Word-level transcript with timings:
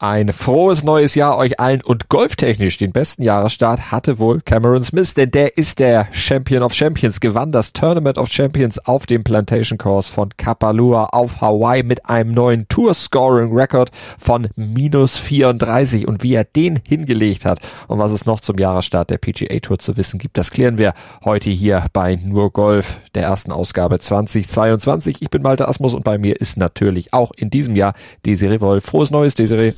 ein 0.00 0.32
frohes 0.32 0.84
neues 0.84 1.16
Jahr 1.16 1.36
euch 1.38 1.58
allen 1.58 1.82
und 1.82 2.08
golftechnisch 2.08 2.78
den 2.78 2.92
besten 2.92 3.24
Jahresstart 3.24 3.90
hatte 3.90 4.20
wohl 4.20 4.40
Cameron 4.40 4.84
Smith, 4.84 5.14
denn 5.14 5.32
der 5.32 5.58
ist 5.58 5.80
der 5.80 6.06
Champion 6.12 6.62
of 6.62 6.72
Champions, 6.72 7.18
gewann 7.18 7.50
das 7.50 7.72
Tournament 7.72 8.16
of 8.16 8.30
Champions 8.30 8.78
auf 8.78 9.06
dem 9.06 9.24
Plantation 9.24 9.76
Course 9.76 10.12
von 10.12 10.28
Kapalua 10.36 11.06
auf 11.06 11.40
Hawaii 11.40 11.82
mit 11.82 12.06
einem 12.06 12.30
neuen 12.30 12.68
Tour 12.68 12.94
Scoring 12.94 13.52
Record 13.52 13.90
von 14.16 14.46
minus 14.54 15.18
34 15.18 16.06
und 16.06 16.22
wie 16.22 16.34
er 16.34 16.44
den 16.44 16.78
hingelegt 16.86 17.44
hat 17.44 17.58
und 17.88 17.98
was 17.98 18.12
es 18.12 18.24
noch 18.24 18.38
zum 18.38 18.56
Jahresstart 18.56 19.10
der 19.10 19.18
PGA 19.18 19.58
Tour 19.58 19.80
zu 19.80 19.96
wissen 19.96 20.20
gibt, 20.20 20.38
das 20.38 20.52
klären 20.52 20.78
wir 20.78 20.94
heute 21.24 21.50
hier 21.50 21.84
bei 21.92 22.14
Nur 22.22 22.52
Golf, 22.52 23.00
der 23.16 23.24
ersten 23.24 23.50
Ausgabe 23.50 23.98
2022. 23.98 25.22
Ich 25.22 25.30
bin 25.30 25.42
Malte 25.42 25.66
Asmus 25.66 25.94
und 25.94 26.04
bei 26.04 26.18
mir 26.18 26.40
ist 26.40 26.56
natürlich 26.56 27.12
auch 27.12 27.32
in 27.36 27.50
diesem 27.50 27.74
Jahr 27.74 27.94
Desiree 28.24 28.60
Wolf. 28.60 28.84
Frohes 28.84 29.10
Neues, 29.10 29.34
Desiree. 29.34 29.72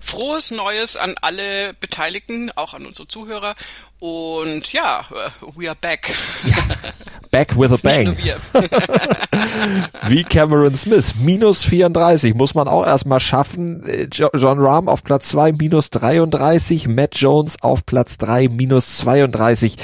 Frohes 0.00 0.50
Neues 0.50 0.96
an 0.96 1.14
alle 1.20 1.74
Beteiligten, 1.74 2.50
auch 2.54 2.74
an 2.74 2.84
unsere 2.86 3.08
Zuhörer. 3.08 3.54
Und 3.98 4.72
ja, 4.72 5.04
äh, 5.10 5.46
we 5.56 5.68
are 5.68 5.78
back. 5.80 6.12
Ja, 6.44 6.56
back 7.30 7.56
with 7.56 7.70
a 7.70 7.76
bang. 7.80 8.16
Wie 10.08 10.24
Cameron 10.24 10.76
Smith. 10.76 11.14
Minus 11.20 11.62
34 11.62 12.34
muss 12.34 12.54
man 12.54 12.66
auch 12.66 12.84
erstmal 12.84 13.20
schaffen. 13.20 13.86
Äh, 13.86 14.08
John 14.10 14.58
Rahm 14.58 14.88
auf 14.88 15.04
Platz 15.04 15.28
2 15.28 15.52
minus 15.52 15.90
33. 15.90 16.88
Matt 16.88 17.14
Jones 17.14 17.62
auf 17.62 17.86
Platz 17.86 18.18
3 18.18 18.48
minus 18.48 18.98
32 18.98 19.76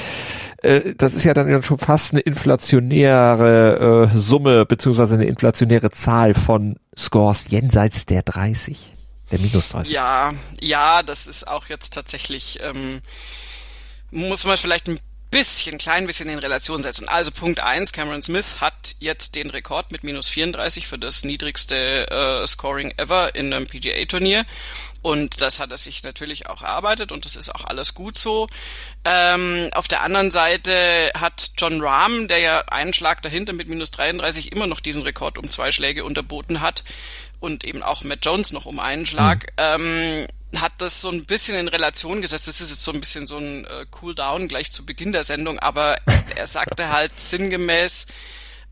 äh, 0.61 0.93
das 0.97 1.13
ist 1.13 1.23
ja 1.23 1.33
dann 1.33 1.63
schon 1.63 1.77
fast 1.77 2.11
eine 2.11 2.19
inflationäre 2.19 4.09
äh, 4.13 4.17
Summe 4.17 4.65
beziehungsweise 4.65 5.15
eine 5.15 5.25
inflationäre 5.25 5.91
Zahl 5.91 6.33
von 6.33 6.75
Scores 6.97 7.45
jenseits 7.47 8.05
der 8.05 8.23
30. 8.23 8.93
Der 9.31 9.39
minus 9.39 9.69
30. 9.69 9.93
Ja, 9.93 10.33
ja, 10.59 11.03
das 11.03 11.27
ist 11.27 11.47
auch 11.47 11.67
jetzt 11.67 11.93
tatsächlich, 11.93 12.59
ähm, 12.61 13.01
muss 14.11 14.43
man 14.45 14.57
vielleicht 14.57 14.87
ein 14.87 14.99
bisschen, 15.31 15.77
klein 15.77 16.07
bisschen 16.07 16.29
in 16.29 16.39
Relation 16.39 16.81
setzen. 16.81 17.07
Also 17.07 17.31
Punkt 17.31 17.59
eins: 17.59 17.91
Cameron 17.91 18.21
Smith 18.21 18.61
hat 18.61 18.95
jetzt 18.99 19.35
den 19.35 19.49
Rekord 19.49 19.91
mit 19.91 20.03
minus 20.03 20.29
34 20.29 20.87
für 20.87 20.97
das 20.97 21.23
niedrigste 21.23 22.09
äh, 22.09 22.47
Scoring 22.47 22.93
ever 22.97 23.35
in 23.35 23.53
einem 23.53 23.67
PGA-Turnier. 23.67 24.45
Und 25.01 25.41
das 25.41 25.59
hat 25.59 25.71
er 25.71 25.77
sich 25.77 26.03
natürlich 26.03 26.49
auch 26.49 26.61
erarbeitet 26.61 27.11
und 27.11 27.23
das 27.23 27.35
ist 27.35 27.53
auch 27.53 27.63
alles 27.65 27.93
gut 27.93 28.17
so. 28.17 28.47
Ähm, 29.05 29.69
auf 29.73 29.87
der 29.87 30.01
anderen 30.01 30.31
Seite 30.31 31.11
hat 31.17 31.51
John 31.57 31.81
Rahm, 31.81 32.27
der 32.27 32.39
ja 32.39 32.59
einen 32.67 32.93
Schlag 32.93 33.21
dahinter 33.21 33.53
mit 33.53 33.69
minus 33.69 33.91
33 33.91 34.51
immer 34.51 34.67
noch 34.67 34.81
diesen 34.81 35.03
Rekord 35.03 35.37
um 35.37 35.49
zwei 35.49 35.71
Schläge 35.71 36.03
unterboten 36.03 36.59
hat, 36.59 36.83
und 37.39 37.63
eben 37.63 37.83
auch 37.83 38.03
Matt 38.03 38.25
Jones 38.25 38.51
noch 38.51 38.65
um 38.65 38.79
einen 38.79 39.05
Schlag, 39.05 39.53
mhm. 39.57 40.25
ähm, 40.25 40.27
hat 40.57 40.73
das 40.79 41.01
so 41.01 41.09
ein 41.09 41.25
bisschen 41.25 41.57
in 41.57 41.67
Relation 41.67 42.21
gesetzt. 42.21 42.47
Das 42.47 42.61
ist 42.61 42.69
jetzt 42.69 42.83
so 42.83 42.91
ein 42.91 42.99
bisschen 42.99 43.27
so 43.27 43.37
ein 43.37 43.65
äh, 43.65 43.85
Cool-Down 44.01 44.47
gleich 44.47 44.71
zu 44.71 44.85
Beginn 44.85 45.11
der 45.11 45.23
Sendung, 45.23 45.59
aber 45.59 45.97
er 46.35 46.47
sagte 46.47 46.89
halt 46.89 47.19
sinngemäß, 47.19 48.07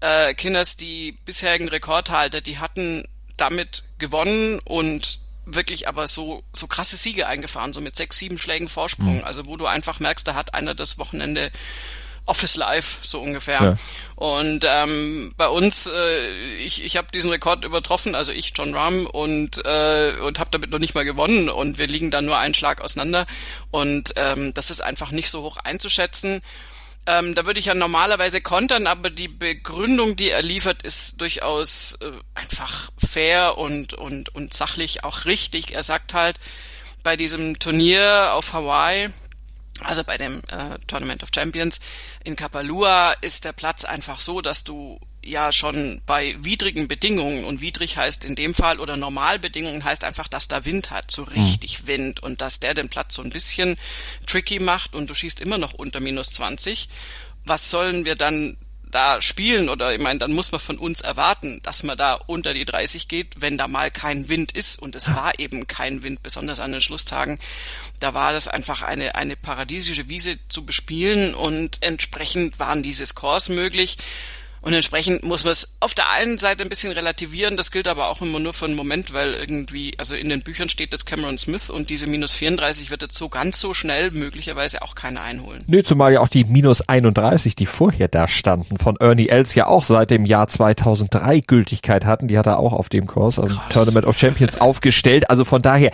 äh, 0.01 0.33
Kinders, 0.33 0.75
die 0.75 1.17
bisherigen 1.25 1.69
Rekordhalter, 1.69 2.41
die 2.41 2.59
hatten 2.59 3.07
damit 3.35 3.83
gewonnen 3.99 4.59
und 4.59 5.19
wirklich 5.45 5.87
aber 5.87 6.07
so 6.07 6.43
so 6.53 6.67
krasse 6.67 6.97
Siege 6.97 7.27
eingefahren, 7.27 7.71
so 7.71 7.79
mit 7.79 7.95
sechs, 7.95 8.17
sieben 8.17 8.37
Schlägen 8.37 8.67
Vorsprung. 8.67 9.17
Mhm. 9.17 9.23
Also 9.23 9.45
wo 9.45 9.55
du 9.55 9.65
einfach 9.65 9.99
merkst, 9.99 10.27
da 10.27 10.35
hat 10.35 10.53
einer 10.53 10.75
das 10.75 10.97
Wochenende 10.97 11.51
Office 12.27 12.55
Life, 12.55 12.99
so 13.01 13.19
ungefähr. 13.19 13.61
Ja. 13.61 13.75
Und 14.15 14.65
ähm, 14.67 15.33
bei 15.37 15.47
uns, 15.47 15.87
äh, 15.87 16.57
ich, 16.57 16.83
ich 16.83 16.97
habe 16.97 17.07
diesen 17.13 17.31
Rekord 17.31 17.65
übertroffen, 17.65 18.15
also 18.15 18.31
ich, 18.31 18.53
John 18.55 18.75
Rahm, 18.75 19.07
und, 19.07 19.65
äh, 19.65 20.13
und 20.21 20.39
habe 20.39 20.51
damit 20.51 20.69
noch 20.69 20.79
nicht 20.79 20.93
mal 20.93 21.05
gewonnen. 21.05 21.49
Und 21.49 21.77
wir 21.77 21.87
liegen 21.87 22.11
da 22.11 22.21
nur 22.21 22.37
einen 22.37 22.53
Schlag 22.53 22.81
auseinander. 22.81 23.25
Und 23.71 24.13
ähm, 24.17 24.53
das 24.53 24.69
ist 24.69 24.81
einfach 24.81 25.11
nicht 25.11 25.29
so 25.29 25.41
hoch 25.41 25.57
einzuschätzen. 25.57 26.41
Ähm, 27.05 27.35
da 27.35 27.45
würde 27.45 27.59
ich 27.61 27.67
ja 27.67 27.73
normalerweise 27.73 28.41
kontern, 28.41 28.85
aber 28.85 29.09
die 29.09 29.29
Begründung, 29.29 30.17
die 30.17 30.29
er 30.29 30.41
liefert, 30.41 30.83
ist 30.83 31.21
durchaus 31.21 31.97
äh, 32.01 32.11
einfach 32.35 32.91
fair 32.97 33.57
und, 33.57 33.93
und, 33.93 34.35
und 34.35 34.53
sachlich 34.53 35.05
auch 35.05 35.23
richtig. 35.23 35.73
Er 35.73 35.83
sagt 35.83 36.13
halt, 36.13 36.37
bei 37.03 37.15
diesem 37.15 37.59
Turnier 37.59 38.31
auf 38.33 38.51
Hawaii, 38.51 39.07
also 39.81 40.03
bei 40.03 40.17
dem 40.17 40.41
äh, 40.49 40.77
Tournament 40.87 41.23
of 41.23 41.29
Champions 41.33 41.79
in 42.23 42.35
Kapalua 42.35 43.13
ist 43.21 43.45
der 43.45 43.53
Platz 43.53 43.85
einfach 43.85 44.21
so, 44.21 44.41
dass 44.41 44.63
du 44.63 44.99
ja 45.23 45.51
schon 45.51 46.01
bei 46.05 46.37
widrigen 46.39 46.87
Bedingungen 46.87 47.43
und 47.43 47.59
widrig 47.59 47.97
heißt 47.97 48.23
in 48.23 48.35
dem 48.35 48.53
Fall 48.53 48.79
oder 48.79 48.95
Normalbedingungen 48.95 49.83
heißt 49.83 50.03
einfach, 50.03 50.27
dass 50.27 50.47
da 50.47 50.63
Wind 50.63 50.89
hat, 50.89 51.11
so 51.11 51.27
hm. 51.27 51.33
richtig 51.33 51.83
mhm. 51.83 51.87
Wind 51.87 52.19
und 52.21 52.41
dass 52.41 52.59
der 52.59 52.73
den 52.73 52.89
Platz 52.89 53.15
so 53.15 53.21
ein 53.21 53.29
bisschen 53.29 53.75
tricky 54.25 54.59
macht 54.59 54.95
und 54.95 55.09
du 55.09 55.13
schießt 55.13 55.41
immer 55.41 55.57
noch 55.57 55.73
unter 55.73 55.99
minus 55.99 56.29
20. 56.31 56.87
Was 57.45 57.69
sollen 57.69 58.05
wir 58.05 58.15
dann 58.15 58.57
da 58.91 59.21
spielen 59.21 59.69
oder 59.69 59.93
ich 59.93 60.01
meine, 60.01 60.19
dann 60.19 60.33
muss 60.33 60.51
man 60.51 60.61
von 60.61 60.77
uns 60.77 61.01
erwarten, 61.01 61.59
dass 61.63 61.83
man 61.83 61.97
da 61.97 62.13
unter 62.13 62.53
die 62.53 62.65
30 62.65 63.07
geht, 63.07 63.35
wenn 63.37 63.57
da 63.57 63.67
mal 63.67 63.91
kein 63.91 64.29
Wind 64.29 64.51
ist 64.53 64.81
und 64.81 64.95
es 64.95 65.13
war 65.15 65.39
eben 65.39 65.67
kein 65.67 66.03
Wind, 66.03 66.23
besonders 66.23 66.59
an 66.59 66.71
den 66.71 66.81
Schlusstagen. 66.81 67.39
Da 67.99 68.13
war 68.13 68.33
das 68.33 68.47
einfach 68.47 68.81
eine, 68.81 69.15
eine 69.15 69.35
paradiesische 69.35 70.09
Wiese 70.09 70.37
zu 70.47 70.65
bespielen 70.65 71.33
und 71.33 71.83
entsprechend 71.83 72.59
waren 72.59 72.83
diese 72.83 73.05
Scores 73.05 73.49
möglich. 73.49 73.97
Und 74.61 74.73
entsprechend 74.73 75.23
muss 75.23 75.43
man 75.43 75.51
es 75.51 75.75
auf 75.79 75.93
der 75.93 76.09
einen 76.09 76.37
Seite 76.37 76.63
ein 76.63 76.69
bisschen 76.69 76.91
relativieren, 76.91 77.57
das 77.57 77.71
gilt 77.71 77.87
aber 77.87 78.09
auch 78.09 78.21
immer 78.21 78.39
nur 78.39 78.53
für 78.53 78.65
einen 78.65 78.75
Moment, 78.75 79.13
weil 79.13 79.33
irgendwie, 79.33 79.93
also 79.97 80.15
in 80.15 80.29
den 80.29 80.41
Büchern 80.41 80.69
steht 80.69 80.93
das 80.93 81.05
Cameron 81.05 81.37
Smith 81.37 81.69
und 81.69 81.89
diese 81.89 82.07
minus 82.07 82.33
34 82.33 82.89
wird 82.89 83.01
jetzt 83.01 83.17
so 83.17 83.29
ganz 83.29 83.59
so 83.59 83.73
schnell 83.73 84.11
möglicherweise 84.11 84.81
auch 84.81 84.95
keiner 84.95 85.21
einholen. 85.21 85.63
Nö, 85.67 85.83
zumal 85.83 86.13
ja 86.13 86.21
auch 86.21 86.27
die 86.27 86.43
minus 86.43 86.81
31, 86.81 87.55
die 87.55 87.65
vorher 87.65 88.07
da 88.07 88.27
standen, 88.27 88.77
von 88.77 88.97
Ernie 88.97 89.29
Els 89.29 89.55
ja 89.55 89.67
auch 89.67 89.83
seit 89.83 90.11
dem 90.11 90.25
Jahr 90.25 90.47
2003 90.47 91.41
Gültigkeit 91.41 92.05
hatten, 92.05 92.27
die 92.27 92.37
hat 92.37 92.47
er 92.47 92.59
auch 92.59 92.73
auf 92.73 92.89
dem 92.89 93.07
Kurs, 93.07 93.39
am 93.39 93.49
Tournament 93.71 94.05
of 94.05 94.17
Champions 94.17 94.59
aufgestellt. 94.59 95.29
Also 95.29 95.45
von 95.45 95.61
daher, 95.61 95.91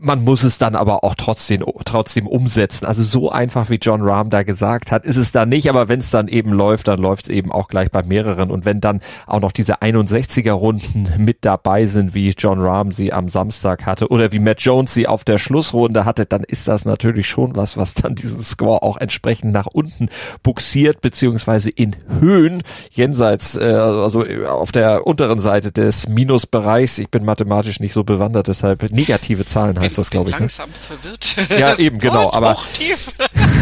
man 0.00 0.22
muss 0.24 0.44
es 0.44 0.58
dann 0.58 0.74
aber 0.74 1.04
auch 1.04 1.14
trotzdem, 1.14 1.64
trotzdem 1.84 2.26
umsetzen. 2.26 2.86
Also 2.86 3.02
so 3.02 3.30
einfach 3.30 3.70
wie 3.70 3.76
John 3.76 4.02
Rahm 4.02 4.30
da 4.30 4.42
gesagt 4.42 4.92
hat, 4.92 5.04
ist 5.04 5.16
es 5.16 5.32
dann 5.32 5.48
nicht, 5.48 5.68
aber 5.68 5.88
wenn 5.88 6.00
es 6.00 6.10
dann 6.10 6.28
eben 6.28 6.52
läuft, 6.52 6.88
dann 6.88 6.98
läuft 6.98 7.24
es 7.24 7.28
eben 7.30 7.50
auch 7.50 7.68
gleich 7.68 7.90
bei 7.90 8.02
mehreren. 8.02 8.50
Und 8.50 8.64
wenn 8.64 8.80
dann 8.80 9.00
auch 9.26 9.40
noch 9.40 9.52
diese 9.52 9.82
61er 9.82 10.52
Runden 10.52 11.12
mit 11.18 11.38
dabei 11.44 11.86
sind, 11.86 12.14
wie 12.14 12.30
John 12.36 12.60
Rahm 12.60 12.92
sie 12.92 13.12
am 13.12 13.28
Samstag 13.28 13.86
hatte 13.86 14.08
oder 14.08 14.32
wie 14.32 14.38
Matt 14.38 14.60
Jones 14.60 14.92
sie 14.92 15.06
auf 15.06 15.24
der 15.24 15.38
Schlussrunde 15.38 16.04
hatte, 16.04 16.26
dann 16.26 16.44
ist 16.44 16.68
das 16.68 16.84
natürlich 16.84 17.28
schon 17.28 17.56
was, 17.56 17.76
was 17.76 17.94
dann 17.94 18.14
diesen 18.14 18.42
Score 18.42 18.82
auch 18.82 18.98
entsprechend 18.98 19.52
nach 19.52 19.66
unten 19.66 20.08
buxiert, 20.42 21.00
beziehungsweise 21.00 21.70
in 21.70 21.96
Höhen 22.20 22.62
jenseits, 22.90 23.56
äh, 23.56 23.64
also 23.64 24.24
auf 24.48 24.72
der 24.72 25.06
unteren 25.06 25.38
Seite 25.38 25.72
des 25.72 26.08
Minusbereichs. 26.08 26.98
Ich 26.98 27.10
bin 27.10 27.24
mathematisch 27.24 27.80
nicht 27.80 27.92
so 27.92 28.04
bewandert, 28.04 28.48
deshalb 28.48 28.90
negative 28.92 29.46
Zahlen 29.46 29.76
heißt 29.86 29.98
das, 29.98 30.10
glaube 30.10 30.30
ich. 30.30 30.36
Ne? 30.36 30.40
Langsam 30.40 30.70
ne? 30.70 30.76
verwirrt. 30.76 31.36
Ja, 31.50 31.70
das 31.70 31.78
eben, 31.78 31.98
genau. 31.98 32.30
Aber, 32.32 32.58
tief. 32.74 33.12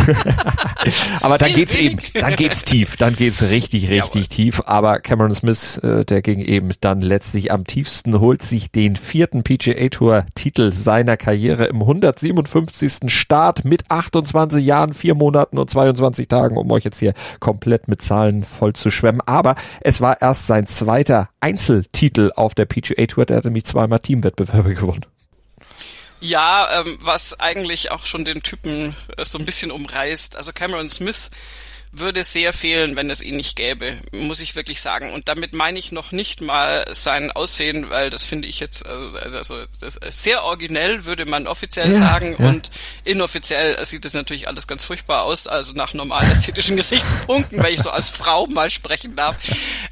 aber 1.20 1.38
dann 1.38 1.52
geht's 1.52 1.74
eben, 1.74 1.98
dann 2.14 2.36
geht's 2.36 2.64
tief, 2.64 2.96
dann 2.96 3.16
geht's 3.16 3.42
richtig, 3.42 3.88
richtig 3.88 4.14
Jawohl. 4.14 4.26
tief. 4.26 4.62
Aber 4.66 5.00
Cameron 5.00 5.34
Smith, 5.34 5.78
äh, 5.78 6.04
der 6.04 6.22
ging 6.22 6.40
eben 6.40 6.72
dann 6.80 7.00
letztlich 7.00 7.52
am 7.52 7.64
tiefsten, 7.64 8.20
holt 8.20 8.42
sich 8.42 8.70
den 8.70 8.96
vierten 8.96 9.42
PGA 9.42 9.88
Tour 9.88 10.26
Titel 10.34 10.72
seiner 10.72 11.16
Karriere 11.16 11.66
im 11.66 11.80
157. 11.80 13.10
Start 13.10 13.64
mit 13.64 13.90
28 13.90 14.64
Jahren, 14.64 14.92
vier 14.92 15.14
Monaten 15.14 15.58
und 15.58 15.70
22 15.70 16.28
Tagen, 16.28 16.56
um 16.56 16.70
euch 16.70 16.84
jetzt 16.84 16.98
hier 16.98 17.14
komplett 17.40 17.88
mit 17.88 18.02
Zahlen 18.02 18.44
voll 18.44 18.72
zu 18.74 18.90
schwemmen. 18.90 19.20
Aber 19.26 19.54
es 19.80 20.00
war 20.00 20.20
erst 20.20 20.46
sein 20.46 20.66
zweiter 20.66 21.28
Einzeltitel 21.40 22.32
auf 22.36 22.54
der 22.54 22.66
PGA 22.66 23.06
Tour. 23.06 23.26
Der 23.26 23.36
hatte 23.38 23.48
nämlich 23.48 23.64
zweimal 23.64 24.00
Teamwettbewerbe 24.00 24.74
gewonnen. 24.74 25.04
Ja, 26.24 26.80
ähm, 26.80 26.96
was 27.02 27.38
eigentlich 27.38 27.90
auch 27.90 28.06
schon 28.06 28.24
den 28.24 28.42
Typen 28.42 28.96
äh, 29.18 29.26
so 29.26 29.36
ein 29.36 29.44
bisschen 29.44 29.70
umreißt. 29.70 30.36
Also 30.36 30.54
Cameron 30.54 30.88
Smith 30.88 31.30
würde 31.98 32.24
sehr 32.24 32.52
fehlen, 32.52 32.96
wenn 32.96 33.10
es 33.10 33.22
ihn 33.22 33.36
nicht 33.36 33.56
gäbe, 33.56 33.98
muss 34.12 34.40
ich 34.40 34.56
wirklich 34.56 34.80
sagen. 34.80 35.12
Und 35.12 35.28
damit 35.28 35.52
meine 35.54 35.78
ich 35.78 35.92
noch 35.92 36.12
nicht 36.12 36.40
mal 36.40 36.84
sein 36.92 37.30
Aussehen, 37.32 37.90
weil 37.90 38.10
das 38.10 38.24
finde 38.24 38.48
ich 38.48 38.60
jetzt, 38.60 38.84
äh, 38.86 39.18
also 39.34 39.56
das 39.80 39.96
ist 39.96 40.22
sehr 40.22 40.44
originell, 40.44 41.04
würde 41.04 41.26
man 41.26 41.46
offiziell 41.46 41.88
ja, 41.88 41.92
sagen. 41.92 42.36
Ja. 42.38 42.48
Und 42.48 42.70
inoffiziell 43.04 43.84
sieht 43.84 44.04
es 44.04 44.14
natürlich 44.14 44.48
alles 44.48 44.66
ganz 44.66 44.84
furchtbar 44.84 45.22
aus, 45.22 45.46
also 45.46 45.72
nach 45.72 45.94
normalen 45.94 46.30
ästhetischen 46.30 46.76
Gesichtspunkten, 46.84 47.62
wenn 47.62 47.72
ich 47.72 47.82
so 47.82 47.90
als 47.90 48.08
Frau 48.08 48.46
mal 48.46 48.70
sprechen 48.70 49.16
darf. 49.16 49.36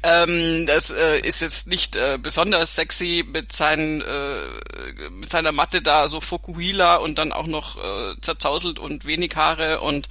Ähm, 0.03 0.65
das 0.65 0.91
äh, 0.91 1.19
ist 1.19 1.41
jetzt 1.41 1.67
nicht 1.67 1.95
äh, 1.95 2.17
besonders 2.21 2.75
sexy 2.75 3.25
mit, 3.27 3.53
seinen, 3.53 4.01
äh, 4.01 5.09
mit 5.11 5.29
seiner 5.29 5.51
Matte 5.51 5.81
da, 5.81 6.07
so 6.07 6.21
Fokuhila 6.21 6.97
und 6.97 7.17
dann 7.17 7.31
auch 7.31 7.47
noch 7.47 7.77
äh, 7.77 8.15
zerzauselt 8.21 8.79
und 8.79 9.05
wenig 9.05 9.35
Haare 9.35 9.81
und 9.81 10.09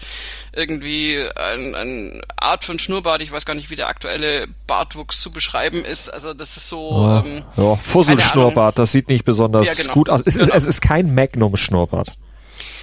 irgendwie 0.54 1.22
ein 1.36 1.74
eine 1.82 2.22
Art 2.36 2.64
von 2.64 2.78
Schnurrbart. 2.78 3.22
Ich 3.22 3.30
weiß 3.32 3.44
gar 3.44 3.54
nicht, 3.54 3.70
wie 3.70 3.76
der 3.76 3.88
aktuelle 3.88 4.46
Bartwuchs 4.66 5.20
zu 5.20 5.30
beschreiben 5.30 5.84
ist. 5.84 6.08
Also 6.08 6.32
das 6.34 6.56
ist 6.56 6.68
so. 6.68 7.02
Ja, 7.02 7.24
ähm, 7.24 7.44
ja 7.56 7.76
Fusselschnurrbart, 7.76 8.78
das 8.78 8.92
sieht 8.92 9.08
nicht 9.08 9.24
besonders 9.24 9.66
Ja, 9.68 9.74
genau. 9.74 9.92
gut 9.94 10.08
aus. 10.10 10.20
Es 10.24 10.36
ist, 10.36 10.46
Genau. 10.46 10.54
es 10.54 10.64
ist 10.64 10.80
kein 10.80 11.14
Magnum-Schnurrbart. 11.14 12.12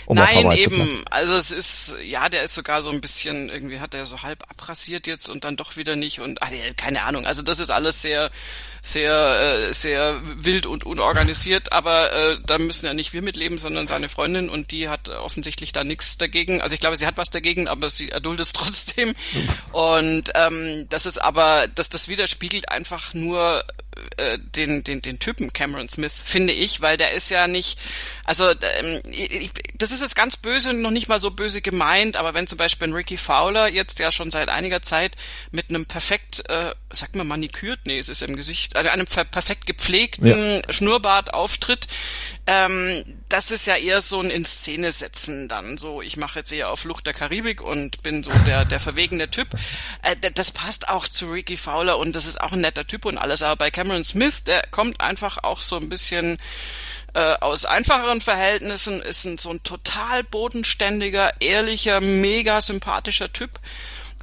Um 0.06 0.16
Nein, 0.16 0.52
eben. 0.54 1.04
Also 1.12 1.36
es 1.36 1.52
ist, 1.52 1.96
ja, 2.04 2.30
der 2.30 2.42
ist 2.42 2.56
sogar 2.56 2.82
so 2.82 2.90
ein 2.90 3.00
bisschen, 3.00 3.50
irgendwie 3.50 3.80
hat 3.80 3.94
er 3.94 4.08
so 4.08 4.24
halb 4.24 4.44
abrasiert 4.50 5.06
jetzt 5.06 5.30
und 5.30 5.46
dann 5.46 5.56
doch 5.56 5.78
wieder 5.78 5.96
nicht 5.96 6.20
und 6.20 6.42
ach, 6.42 6.50
keine 6.78 7.04
Ahnung. 7.04 7.28
Also 7.28 7.44
das 7.44 7.60
ist 7.60 7.70
alles 7.70 8.02
sehr, 8.02 8.32
sehr, 8.82 9.68
äh, 9.70 9.74
sehr 9.74 10.22
wild 10.24 10.66
und 10.66 10.86
unorganisiert, 10.86 11.72
aber 11.72 12.12
äh, 12.12 12.38
da 12.46 12.58
müssen 12.58 12.86
ja 12.86 12.94
nicht 12.94 13.14
wir 13.14 13.22
mitleben, 13.22 13.58
sondern 13.58 13.88
seine 13.88 14.10
Freundin 14.10 14.50
und 14.50 14.72
die 14.72 14.90
hat 14.90 15.10
offensichtlich 15.10 15.72
da 15.72 15.84
nichts 15.84 16.18
dagegen. 16.18 16.62
Also 16.62 16.74
ich 16.74 16.80
glaube, 16.80 16.98
sie 16.98 17.08
hat 17.08 17.18
was 17.18 17.30
dagegen, 17.30 17.68
aber 17.68 17.90
sie 17.90 18.10
erduldet 18.10 18.46
es 18.46 18.54
trotzdem. 18.54 19.14
Und 19.72 20.32
ähm, 20.36 20.88
das 20.90 21.06
ist 21.06 21.18
aber, 21.20 21.68
dass 21.68 21.90
das 21.90 22.08
widerspiegelt 22.08 22.70
einfach 22.70 23.14
nur 23.14 23.64
äh, 24.18 24.38
den, 24.40 24.84
den, 24.84 25.02
den 25.02 25.20
Typen 25.20 25.52
Cameron 25.54 25.90
Smith, 25.90 26.14
finde 26.24 26.54
ich, 26.54 26.82
weil 26.82 26.98
der 26.98 27.12
ist 27.12 27.30
ja 27.30 27.48
nicht, 27.48 27.80
also 28.24 28.50
ähm, 28.50 29.02
ich, 29.10 29.52
das 29.76 29.92
ist 29.92 30.02
jetzt 30.02 30.16
ganz 30.16 30.38
böse 30.38 30.70
und 30.70 30.82
noch 30.82 30.92
nicht 30.92 31.08
mal 31.08 31.20
so 31.20 31.32
böse 31.32 31.62
gemeint, 31.62 32.16
aber 32.16 32.34
wenn 32.34 32.48
zum 32.48 32.58
Beispiel 32.58 32.88
ein 32.88 32.94
Ricky 32.94 33.18
Fowler 33.18 33.68
jetzt 33.68 34.00
ja 34.00 34.12
schon 34.12 34.32
seit 34.32 34.50
einiger 34.50 34.82
Zeit 34.82 35.16
mit 35.52 35.70
einem 35.70 35.86
perfekt, 35.86 36.48
äh, 36.50 36.74
sagt 36.92 37.16
man 37.16 37.28
manikürt, 37.28 37.80
nee, 37.86 38.00
es 38.00 38.10
ist 38.10 38.22
im 38.22 38.36
Gesicht, 38.36 38.69
also 38.74 38.90
einem 38.90 39.06
per- 39.06 39.26
perfekt 39.26 39.66
gepflegten 39.66 40.62
Schnurrbart 40.70 41.34
auftritt, 41.34 41.88
ähm, 42.48 43.04
das 43.30 43.52
ist 43.52 43.68
ja 43.68 43.76
eher 43.76 44.02
so 44.02 44.22
ein 44.22 44.30
in 44.30 44.46
Szene 44.46 44.92
setzen 44.92 45.48
dann, 45.48 45.78
so 45.78 46.02
ich 46.02 46.18
mache 46.18 46.40
jetzt 46.40 46.52
eher 46.52 46.70
auf 46.70 46.82
Flucht 46.82 47.06
der 47.06 47.14
Karibik 47.14 47.62
und 47.62 48.02
bin 48.04 48.24
so 48.24 48.32
der, 48.48 48.66
der 48.66 48.80
verwegene 48.80 49.30
Typ. 49.30 49.48
Äh, 50.02 50.16
das 50.34 50.52
passt 50.52 50.90
auch 50.90 51.08
zu 51.08 51.32
Ricky 51.32 51.58
Fowler 51.58 51.98
und 51.98 52.16
das 52.16 52.26
ist 52.26 52.42
auch 52.42 52.54
ein 52.54 52.62
netter 52.62 52.86
Typ 52.88 53.06
und 53.06 53.18
alles, 53.18 53.44
aber 53.44 53.56
bei 53.56 53.72
Cameron 53.72 54.04
Smith, 54.04 54.44
der 54.44 54.64
kommt 54.72 55.02
einfach 55.02 55.44
auch 55.44 55.62
so 55.62 55.78
ein 55.78 55.90
bisschen 55.90 56.38
äh, 57.14 57.34
aus 57.36 57.66
einfacheren 57.66 58.22
Verhältnissen, 58.22 59.02
ist 59.02 59.26
ein, 59.26 59.38
so 59.38 59.50
ein 59.52 59.64
total 59.64 60.24
bodenständiger, 60.24 61.34
ehrlicher, 61.40 62.02
mega 62.02 62.62
sympathischer 62.62 63.32
Typ. 63.34 63.60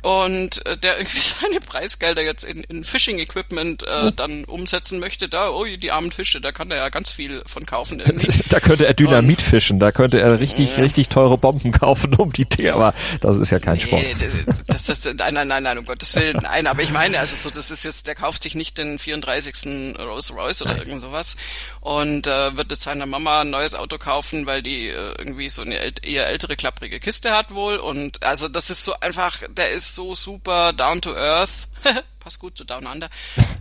Und 0.07 0.65
äh, 0.67 0.77
der 0.77 0.99
irgendwie 0.99 1.19
seine 1.41 1.59
Preisgelder 1.59 2.23
jetzt 2.23 2.45
in, 2.45 2.63
in 2.63 2.85
Fishing-Equipment 2.85 3.83
äh, 3.83 4.13
dann 4.13 4.45
umsetzen 4.45 5.01
möchte, 5.01 5.29
da, 5.29 5.51
oh, 5.51 5.65
die 5.65 5.91
armen 5.91 6.13
Fische, 6.13 6.41
da 6.41 6.53
kann 6.53 6.71
er 6.71 6.77
ja 6.77 6.91
ganz 6.91 7.11
viel 7.11 7.43
von 7.45 7.67
kaufen 7.67 7.99
irgendwie. 8.07 8.29
Da 8.49 8.61
könnte 8.61 8.87
er 8.87 8.95
Dynamit 8.95 9.43
fischen, 9.43 9.81
da 9.81 9.91
könnte 9.91 10.21
er 10.21 10.39
richtig, 10.39 10.79
richtig 10.79 11.09
teure 11.09 11.39
Bomben 11.39 11.73
kaufen 11.73 12.15
um 12.15 12.33
die 12.33 12.47
Tee, 12.47 12.71
aber 12.71 12.95
das 13.21 13.37
ist 13.37 13.51
ja 13.51 13.59
kein 13.59 13.81
Sport. 13.81 14.01
Nee, 14.01 14.15
das, 14.47 14.85
das, 14.87 15.03
das, 15.03 15.15
nein, 15.17 15.35
nein, 15.35 15.49
nein, 15.49 15.65
nein, 15.65 15.79
um 15.79 15.85
Gottes 15.85 16.15
Willen. 16.15 16.39
Nein, 16.41 16.69
aber 16.69 16.83
ich 16.83 16.93
meine, 16.93 17.19
also 17.19 17.35
so, 17.35 17.51
das 17.51 17.73
ist 17.73 17.83
jetzt, 17.85 18.07
der 18.07 18.15
kauft 18.15 18.45
sich 18.45 18.55
nicht 18.55 18.79
den 18.79 19.01
34. 19.01 19.97
Rolls 19.99 20.33
Royce 20.33 20.63
oder 20.63 20.79
irgend 20.79 21.01
sowas 21.01 21.35
und 21.81 22.29
äh, 22.29 22.57
wird 22.57 22.71
jetzt 22.71 22.83
seiner 22.83 23.07
Mama 23.07 23.41
ein 23.41 23.51
neues 23.51 23.75
Auto 23.75 23.99
kaufen, 23.99 24.47
weil 24.47 24.63
die 24.63 24.87
äh, 24.87 25.15
irgendwie 25.19 25.49
so 25.49 25.63
eine 25.63 25.79
eher 26.05 26.29
ältere, 26.29 26.55
klapprige 26.55 27.01
Kiste 27.01 27.33
hat 27.33 27.53
wohl 27.53 27.79
und 27.79 28.23
also 28.23 28.47
das 28.47 28.71
ist 28.71 28.85
so 28.85 28.95
einfach, 29.01 29.43
der 29.49 29.73
ist 29.73 29.96
so 29.97 30.15
super 30.15 30.73
down 30.73 31.01
to 31.01 31.17
earth. 31.17 31.67
Passt 32.21 32.39
gut 32.39 32.57
zu 32.57 32.63
Down 32.65 32.87
Under. 32.87 33.11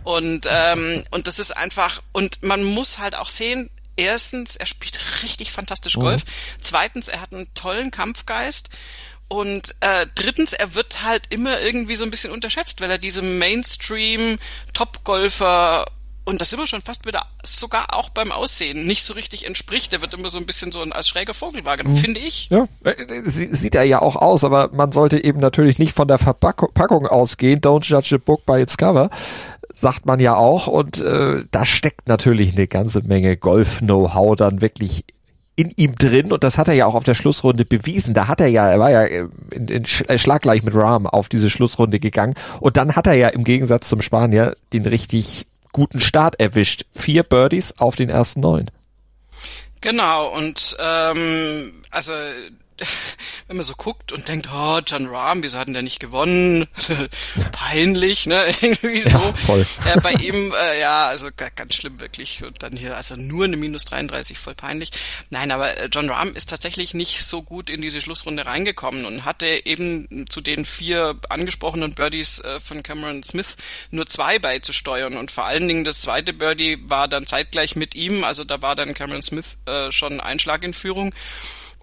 Und, 0.04 0.46
ähm, 0.48 1.02
und 1.10 1.26
das 1.26 1.40
ist 1.40 1.56
einfach, 1.56 2.02
und 2.12 2.42
man 2.42 2.62
muss 2.62 2.98
halt 2.98 3.14
auch 3.14 3.28
sehen, 3.28 3.70
erstens, 3.96 4.56
er 4.56 4.66
spielt 4.66 4.98
richtig 5.22 5.52
fantastisch 5.52 5.94
Golf. 5.94 6.22
Zweitens, 6.60 7.08
er 7.08 7.20
hat 7.20 7.34
einen 7.34 7.52
tollen 7.54 7.90
Kampfgeist. 7.90 8.70
Und 9.28 9.74
äh, 9.80 10.06
drittens, 10.14 10.52
er 10.52 10.74
wird 10.74 11.02
halt 11.02 11.24
immer 11.30 11.60
irgendwie 11.60 11.96
so 11.96 12.04
ein 12.04 12.12
bisschen 12.12 12.32
unterschätzt, 12.32 12.80
weil 12.80 12.90
er 12.90 12.98
diesem 12.98 13.38
Mainstream-Top-Golfer 13.38 15.86
und 16.26 16.40
das 16.42 16.52
immer 16.52 16.66
schon 16.66 16.82
fast 16.82 17.06
wieder 17.06 17.22
sogar 17.42 17.94
auch 17.94 18.10
beim 18.10 18.30
Aussehen 18.32 18.84
nicht 18.84 19.02
so 19.04 19.14
richtig 19.14 19.46
entspricht. 19.46 19.92
Der 19.92 20.02
wird 20.02 20.12
immer 20.12 20.28
so 20.28 20.38
ein 20.38 20.44
bisschen 20.44 20.70
so 20.72 20.82
als 20.82 21.08
schräger 21.08 21.32
Vogel 21.34 21.64
wahrgenommen, 21.64 21.96
finde 21.96 22.20
ich. 22.20 22.48
Ja, 22.50 22.66
äh, 22.84 22.94
sie- 23.24 23.54
sieht 23.54 23.74
er 23.74 23.84
ja 23.84 24.02
auch 24.02 24.16
aus, 24.16 24.44
aber 24.44 24.68
man 24.72 24.92
sollte 24.92 25.22
eben 25.24 25.40
natürlich 25.40 25.78
nicht 25.78 25.94
von 25.94 26.06
der 26.08 26.18
Verpackung 26.18 26.68
Packung 26.74 27.06
ausgehen. 27.06 27.60
Don't 27.60 27.84
judge 27.86 28.16
a 28.16 28.18
book 28.18 28.44
by 28.44 28.60
its 28.60 28.76
cover, 28.76 29.08
sagt 29.74 30.04
man 30.04 30.20
ja 30.20 30.36
auch. 30.36 30.66
Und 30.66 31.00
äh, 31.00 31.44
da 31.50 31.64
steckt 31.64 32.08
natürlich 32.08 32.54
eine 32.56 32.66
ganze 32.66 33.02
Menge 33.06 33.36
Golf-Know-how 33.36 34.36
dann 34.36 34.60
wirklich 34.62 35.04
in 35.58 35.70
ihm 35.76 35.94
drin 35.94 36.32
und 36.32 36.44
das 36.44 36.58
hat 36.58 36.68
er 36.68 36.74
ja 36.74 36.84
auch 36.84 36.94
auf 36.94 37.04
der 37.04 37.14
Schlussrunde 37.14 37.64
bewiesen. 37.64 38.12
Da 38.12 38.28
hat 38.28 38.42
er 38.42 38.48
ja, 38.48 38.68
er 38.68 38.78
war 38.78 38.90
ja 38.90 39.04
äh, 39.04 39.26
in, 39.54 39.68
in 39.68 39.84
äh, 40.08 40.18
schlaggleich 40.18 40.62
mit 40.64 40.74
Rahm 40.74 41.06
auf 41.06 41.30
diese 41.30 41.48
Schlussrunde 41.48 41.98
gegangen 41.98 42.34
und 42.60 42.76
dann 42.76 42.94
hat 42.94 43.06
er 43.06 43.14
ja 43.14 43.28
im 43.28 43.42
Gegensatz 43.42 43.88
zum 43.88 44.02
Spanier 44.02 44.54
den 44.74 44.84
richtig 44.84 45.46
guten 45.76 46.00
Start 46.00 46.40
erwischt. 46.40 46.86
Vier 46.94 47.22
Birdies 47.22 47.74
auf 47.76 47.96
den 47.96 48.08
ersten 48.08 48.40
neun. 48.40 48.70
Genau, 49.82 50.34
und 50.34 50.74
ähm, 50.80 51.82
also 51.90 52.14
wenn 53.48 53.56
man 53.56 53.64
so 53.64 53.74
guckt 53.74 54.12
und 54.12 54.28
denkt, 54.28 54.48
oh, 54.52 54.80
John 54.86 55.06
Rahm, 55.06 55.42
wieso 55.42 55.58
hat 55.58 55.66
denn 55.68 55.74
der 55.74 55.82
nicht 55.82 56.00
gewonnen? 56.00 56.66
Peinlich, 57.52 58.26
ne? 58.26 58.42
Irgendwie 58.60 59.00
so. 59.02 59.18
Ja, 59.18 59.32
voll. 59.34 59.66
Äh, 59.86 60.00
bei 60.00 60.12
ihm, 60.12 60.52
äh, 60.52 60.80
ja, 60.80 61.06
also 61.06 61.28
ga- 61.36 61.50
ganz 61.54 61.74
schlimm 61.74 62.00
wirklich. 62.00 62.42
Und 62.44 62.62
dann 62.62 62.76
hier, 62.76 62.96
also 62.96 63.16
nur 63.16 63.44
eine 63.44 63.56
minus 63.56 63.84
33, 63.86 64.38
voll 64.38 64.54
peinlich. 64.54 64.90
Nein, 65.30 65.50
aber 65.50 65.76
äh, 65.78 65.88
John 65.92 66.10
Rahm 66.10 66.34
ist 66.34 66.50
tatsächlich 66.50 66.94
nicht 66.94 67.24
so 67.24 67.42
gut 67.42 67.70
in 67.70 67.82
diese 67.82 68.00
Schlussrunde 68.00 68.46
reingekommen 68.46 69.04
und 69.04 69.24
hatte 69.24 69.46
eben 69.66 70.26
zu 70.28 70.40
den 70.40 70.64
vier 70.64 71.18
angesprochenen 71.28 71.94
Birdies 71.94 72.40
äh, 72.40 72.60
von 72.60 72.82
Cameron 72.82 73.22
Smith 73.22 73.56
nur 73.90 74.06
zwei 74.06 74.38
beizusteuern. 74.38 75.16
Und 75.16 75.30
vor 75.30 75.44
allen 75.44 75.68
Dingen 75.68 75.84
das 75.84 76.00
zweite 76.02 76.32
Birdie 76.32 76.78
war 76.82 77.08
dann 77.08 77.26
zeitgleich 77.26 77.76
mit 77.76 77.94
ihm, 77.94 78.24
also 78.24 78.44
da 78.44 78.60
war 78.62 78.74
dann 78.74 78.94
Cameron 78.94 79.22
Smith 79.22 79.56
äh, 79.66 79.90
schon 79.92 80.20
Einschlag 80.20 80.64
in 80.64 80.74
Führung. 80.74 81.14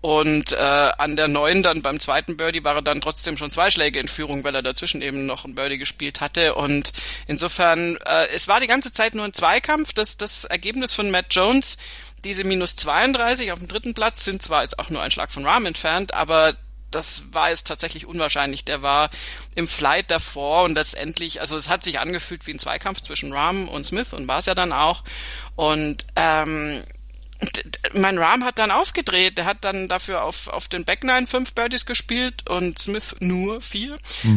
Und 0.04 0.52
äh, 0.52 0.58
an 0.58 1.16
der 1.16 1.30
neuen 1.30 1.64
dann 1.64 1.82
beim 1.82 1.98
zweiten 1.98 2.36
Birdie 2.36 2.66
war 2.66 2.76
er 2.76 2.82
dann 2.82 3.00
trotzdem 3.00 3.38
schon 3.38 3.50
zwei 3.52 3.72
Schläge 3.72 4.02
in 4.02 4.10
Führung, 4.10 4.44
weil 4.44 4.54
er 4.54 4.62
dazwischen 4.62 5.02
eben 5.02 5.26
noch 5.26 5.46
ein 5.46 5.56
Birdie 5.56 5.78
gespielt 5.78 6.20
hatte. 6.20 6.56
Und 6.56 6.92
insofern, 7.26 7.96
äh, 8.06 8.28
es 8.36 8.50
war 8.50 8.60
die 8.60 8.68
ganze 8.68 8.92
Zeit 8.92 9.16
nur 9.16 9.24
ein 9.24 9.32
Zweikampf. 9.32 9.94
Das, 9.94 10.18
das 10.18 10.44
Ergebnis 10.44 10.94
von 10.94 11.10
Matt 11.10 11.28
Jones, 11.30 11.78
diese 12.26 12.44
minus 12.44 12.76
32 12.76 13.54
auf 13.54 13.60
dem 13.60 13.70
dritten 13.70 13.94
Platz, 13.94 14.26
sind 14.26 14.42
zwar 14.42 14.64
jetzt 14.64 14.78
auch 14.78 14.90
nur 14.90 15.02
ein 15.02 15.10
Schlag 15.10 15.32
von 15.32 15.46
Rahm 15.46 15.66
entfernt, 15.66 16.14
aber 16.14 16.54
das 16.92 17.24
war 17.32 17.48
jetzt 17.48 17.68
tatsächlich 17.68 18.06
unwahrscheinlich. 18.06 18.66
Der 18.66 18.82
war 18.82 19.10
im 19.56 19.70
Flight 19.70 20.12
davor 20.12 20.64
und 20.64 20.76
letztendlich, 20.76 21.40
also 21.40 21.56
es 21.56 21.70
hat 21.70 21.82
sich 21.82 22.00
angefühlt 22.00 22.46
wie 22.46 22.52
ein 22.52 22.60
Zweikampf 22.60 23.00
zwischen 23.00 23.32
Rahm 23.32 23.70
und 23.70 23.86
Smith 23.86 24.12
und 24.12 24.28
war 24.28 24.40
es 24.40 24.48
ja 24.48 24.54
dann 24.54 24.74
auch. 24.74 25.06
Und 25.56 26.06
ähm, 26.18 26.84
mein 27.94 28.18
Rahm 28.18 28.44
hat 28.44 28.60
dann 28.60 28.72
aufgedreht. 28.72 29.38
Der 29.38 29.46
hat 29.46 29.58
dann 29.62 29.88
dafür 29.88 30.24
auf, 30.24 30.48
auf 30.48 30.68
den 30.68 30.86
Backnine 30.86 31.26
fünf 31.26 31.54
Birdies 31.54 31.86
gespielt 31.86 32.50
und 32.50 32.80
Smith 32.80 33.16
nur 33.20 33.62
vier. 33.62 33.96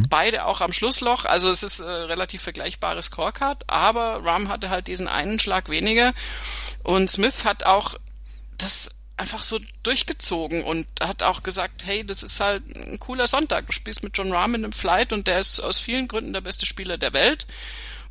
Beide 0.08 0.44
auch 0.44 0.60
am 0.60 0.72
Schlussloch. 0.72 1.24
Also 1.24 1.50
es 1.50 1.62
ist 1.62 1.80
äh, 1.80 1.84
relativ 1.84 2.42
vergleichbares 2.42 3.06
Scorecard. 3.06 3.64
Aber 3.68 4.24
Rahm 4.24 4.48
hatte 4.48 4.70
halt 4.70 4.88
diesen 4.88 5.08
einen 5.08 5.38
Schlag 5.38 5.68
weniger. 5.68 6.12
Und 6.82 7.10
Smith 7.10 7.44
hat 7.44 7.64
auch 7.64 7.94
das 8.58 8.95
einfach 9.16 9.42
so 9.42 9.58
durchgezogen 9.82 10.62
und 10.62 10.86
hat 11.00 11.22
auch 11.22 11.42
gesagt, 11.42 11.86
hey, 11.86 12.04
das 12.04 12.22
ist 12.22 12.40
halt 12.40 12.62
ein 12.74 12.98
cooler 12.98 13.26
Sonntag. 13.26 13.66
Du 13.66 13.72
spielst 13.72 14.02
mit 14.02 14.16
John 14.16 14.32
Rahm 14.32 14.54
in 14.54 14.64
einem 14.64 14.72
Flight 14.72 15.12
und 15.12 15.26
der 15.26 15.40
ist 15.40 15.60
aus 15.60 15.78
vielen 15.78 16.08
Gründen 16.08 16.32
der 16.32 16.42
beste 16.42 16.66
Spieler 16.66 16.98
der 16.98 17.12
Welt 17.12 17.46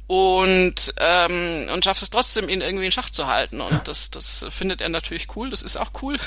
und 0.07 0.93
ähm, 0.97 1.67
und 1.73 1.83
schaffst 1.83 2.03
es 2.03 2.09
trotzdem, 2.09 2.49
ihn 2.49 2.61
irgendwie 2.61 2.85
in 2.85 2.91
Schach 2.91 3.09
zu 3.09 3.27
halten. 3.27 3.61
Und 3.61 3.87
das, 3.87 4.11
das 4.11 4.45
findet 4.49 4.81
er 4.81 4.89
natürlich 4.89 5.35
cool, 5.35 5.49
das 5.49 5.61
ist 5.61 5.77
auch 5.77 5.91
cool. 6.01 6.17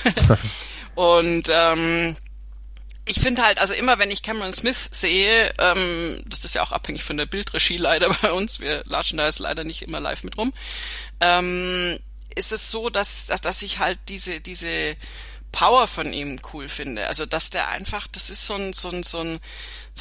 und 0.94 1.48
ähm, 1.52 2.16
ich 3.04 3.20
finde 3.20 3.42
halt, 3.42 3.60
also 3.60 3.74
immer 3.74 3.98
wenn 3.98 4.10
ich 4.10 4.22
Cameron 4.22 4.52
Smith 4.52 4.88
sehe, 4.92 5.52
ähm, 5.58 6.22
das 6.26 6.44
ist 6.44 6.54
ja 6.54 6.62
auch 6.62 6.72
abhängig 6.72 7.04
von 7.04 7.16
der 7.16 7.26
Bildregie 7.26 7.78
leider 7.78 8.10
bei 8.22 8.32
uns, 8.32 8.60
wir 8.60 8.82
latschen 8.86 9.18
da 9.18 9.26
jetzt 9.26 9.38
leider 9.38 9.64
nicht 9.64 9.82
immer 9.82 10.00
live 10.00 10.24
mit 10.24 10.36
rum, 10.36 10.52
ähm, 11.20 11.98
ist 12.34 12.52
es 12.52 12.70
so, 12.70 12.90
dass, 12.90 13.26
dass, 13.26 13.40
dass 13.40 13.62
ich 13.62 13.78
halt 13.78 13.98
diese, 14.08 14.40
diese 14.40 14.96
Power 15.52 15.86
von 15.86 16.12
ihm 16.12 16.40
cool 16.52 16.68
finde. 16.68 17.06
Also 17.06 17.26
dass 17.26 17.50
der 17.50 17.68
einfach, 17.68 18.06
das 18.08 18.30
ist 18.30 18.46
so 18.46 18.54
ein, 18.54 18.72
so 18.72 18.90
ein, 18.90 19.02
so 19.02 19.20
ein, 19.20 19.40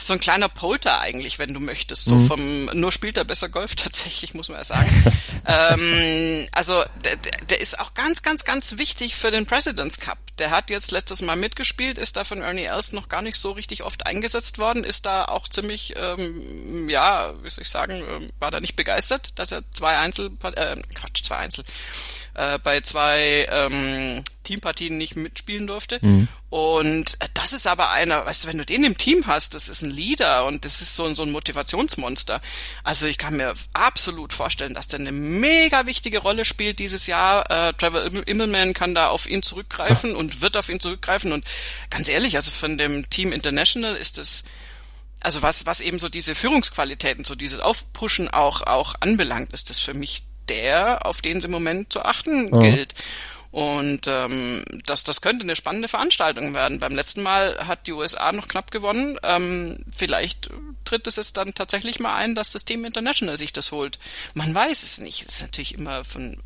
so 0.05 0.13
ein 0.13 0.19
kleiner 0.19 0.49
Polter 0.49 0.99
eigentlich, 0.99 1.39
wenn 1.39 1.53
du 1.53 1.59
möchtest. 1.59 2.05
So 2.05 2.19
vom, 2.19 2.65
nur 2.65 2.91
spielt 2.91 3.17
er 3.17 3.23
besser 3.23 3.49
Golf 3.49 3.75
tatsächlich, 3.75 4.33
muss 4.33 4.49
man 4.49 4.59
ja 4.59 4.63
sagen. 4.63 5.13
ähm, 5.45 6.47
also 6.51 6.83
der, 7.03 7.15
der, 7.15 7.31
der 7.49 7.61
ist 7.61 7.79
auch 7.79 7.93
ganz, 7.93 8.21
ganz, 8.21 8.45
ganz 8.45 8.77
wichtig 8.77 9.15
für 9.15 9.31
den 9.31 9.45
President's 9.45 9.99
Cup. 9.99 10.19
Der 10.37 10.51
hat 10.51 10.69
jetzt 10.69 10.91
letztes 10.91 11.23
Mal 11.23 11.35
mitgespielt, 11.35 11.97
ist 11.97 12.15
da 12.15 12.23
von 12.23 12.41
Ernie 12.41 12.65
Els 12.65 12.91
noch 12.91 13.09
gar 13.09 13.23
nicht 13.23 13.37
so 13.37 13.51
richtig 13.51 13.83
oft 13.83 14.05
eingesetzt 14.05 14.59
worden, 14.59 14.83
ist 14.83 15.07
da 15.07 15.25
auch 15.25 15.47
ziemlich, 15.47 15.95
ähm, 15.97 16.87
ja, 16.89 17.33
wie 17.41 17.49
soll 17.49 17.63
ich 17.63 17.69
sagen, 17.69 18.03
ähm, 18.07 18.29
war 18.39 18.51
da 18.51 18.59
nicht 18.59 18.75
begeistert, 18.75 19.31
dass 19.35 19.51
er 19.51 19.63
zwei 19.73 19.97
Einzel, 19.97 20.29
äh, 20.43 20.75
Quatsch, 20.93 21.23
zwei 21.23 21.37
Einzel, 21.37 21.65
äh, 22.35 22.59
bei 22.59 22.81
zwei 22.81 23.47
ähm, 23.49 24.23
Teampartien 24.47 24.97
nicht 24.97 25.15
mitspielen 25.15 25.67
durfte. 25.67 25.99
Und 26.49 27.17
das 27.33 27.53
ist 27.53 27.67
aber 27.67 27.91
einer, 27.91 28.25
weißt 28.25 28.43
du, 28.43 28.47
wenn 28.47 28.57
du 28.57 28.65
den 28.65 28.83
im 28.83 28.97
Team 28.97 29.27
hast, 29.27 29.53
das 29.53 29.67
ist 29.67 29.81
ein 29.81 29.91
Leader 29.91 30.45
und 30.45 30.63
das 30.63 30.81
ist 30.81 30.95
so, 30.95 31.13
so 31.13 31.23
ein 31.23 31.31
Motivationsmonster. 31.31 32.41
Also 32.83 33.07
ich 33.07 33.17
kann 33.17 33.35
mir 33.35 33.53
absolut 33.73 34.31
vorstellen, 34.31 34.73
dass 34.73 34.87
der 34.87 34.99
eine 34.99 35.11
mega 35.11 35.85
wichtige 35.85 36.19
Rolle 36.19 36.45
spielt 36.45 36.79
dieses 36.79 37.07
Jahr. 37.07 37.49
Äh, 37.51 37.73
Trevor 37.73 38.05
Immelman 38.25 38.73
kann 38.73 38.95
da 38.95 39.09
auf 39.09 39.29
ihn 39.29 39.43
zurückgreifen 39.43 40.15
und 40.15 40.41
wird 40.41 40.55
auf 40.55 40.69
ihn 40.69 40.79
zurückgreifen. 40.79 41.33
Und 41.33 41.45
ganz 41.89 42.07
ehrlich, 42.07 42.37
also 42.37 42.51
von 42.51 42.77
dem 42.77 43.09
Team 43.09 43.33
International 43.33 43.95
ist 43.95 44.17
es 44.17 44.45
also 45.19 45.41
was, 45.41 45.65
was 45.65 45.81
eben 45.81 45.99
so 45.99 46.09
diese 46.09 46.35
Führungsqualitäten, 46.35 47.23
so 47.23 47.35
dieses 47.35 47.59
Aufpushen 47.59 48.29
auch, 48.29 48.61
auch 48.61 48.95
anbelangt, 48.99 49.51
ist 49.51 49.69
das 49.69 49.79
für 49.79 49.93
mich 49.93 50.23
der, 50.47 51.05
auf 51.05 51.21
den 51.21 51.37
es 51.37 51.43
im 51.43 51.51
Moment 51.51 51.91
zu 51.91 52.03
achten 52.03 52.49
mhm. 52.49 52.59
gilt. 52.59 52.93
Und 53.51 54.07
ähm, 54.07 54.63
das, 54.85 55.03
das 55.03 55.21
könnte 55.21 55.43
eine 55.43 55.55
spannende 55.55 55.87
Veranstaltung 55.87 56.53
werden. 56.53 56.79
Beim 56.79 56.95
letzten 56.95 57.23
Mal 57.23 57.67
hat 57.67 57.87
die 57.87 57.93
USA 57.93 58.31
noch 58.31 58.47
knapp 58.47 58.71
gewonnen. 58.71 59.17
Ähm, 59.23 59.77
vielleicht 59.95 60.49
tritt 60.83 61.07
es 61.07 61.15
jetzt 61.15 61.37
dann 61.37 61.53
tatsächlich 61.53 61.99
mal 61.99 62.15
ein, 62.15 62.35
dass 62.35 62.51
das 62.51 62.65
Team 62.65 62.85
International 62.85 63.37
sich 63.37 63.53
das 63.53 63.71
holt. 63.71 63.99
Man 64.33 64.53
weiß 64.53 64.83
es 64.83 64.99
nicht. 64.99 65.21
Es 65.21 65.35
ist 65.35 65.41
natürlich 65.43 65.75
immer 65.75 66.03
von 66.03 66.37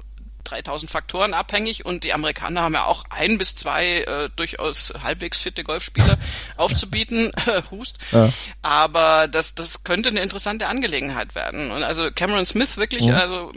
3000 0.51 0.91
Faktoren 0.91 1.33
abhängig 1.33 1.85
und 1.85 2.03
die 2.03 2.13
Amerikaner 2.13 2.61
haben 2.61 2.73
ja 2.73 2.85
auch 2.85 3.03
ein 3.09 3.37
bis 3.37 3.55
zwei 3.55 3.99
äh, 4.01 4.29
durchaus 4.35 4.93
halbwegs 5.03 5.39
fitte 5.39 5.63
Golfspieler 5.63 6.17
aufzubieten, 6.57 7.31
Hust. 7.71 7.97
Ja. 8.11 8.29
Aber 8.61 9.27
das, 9.27 9.55
das 9.55 9.83
könnte 9.83 10.09
eine 10.09 10.21
interessante 10.21 10.67
Angelegenheit 10.67 11.35
werden. 11.35 11.71
Und 11.71 11.83
also 11.83 12.11
Cameron 12.11 12.45
Smith 12.45 12.77
wirklich, 12.77 13.07
mhm. 13.07 13.15
also 13.15 13.51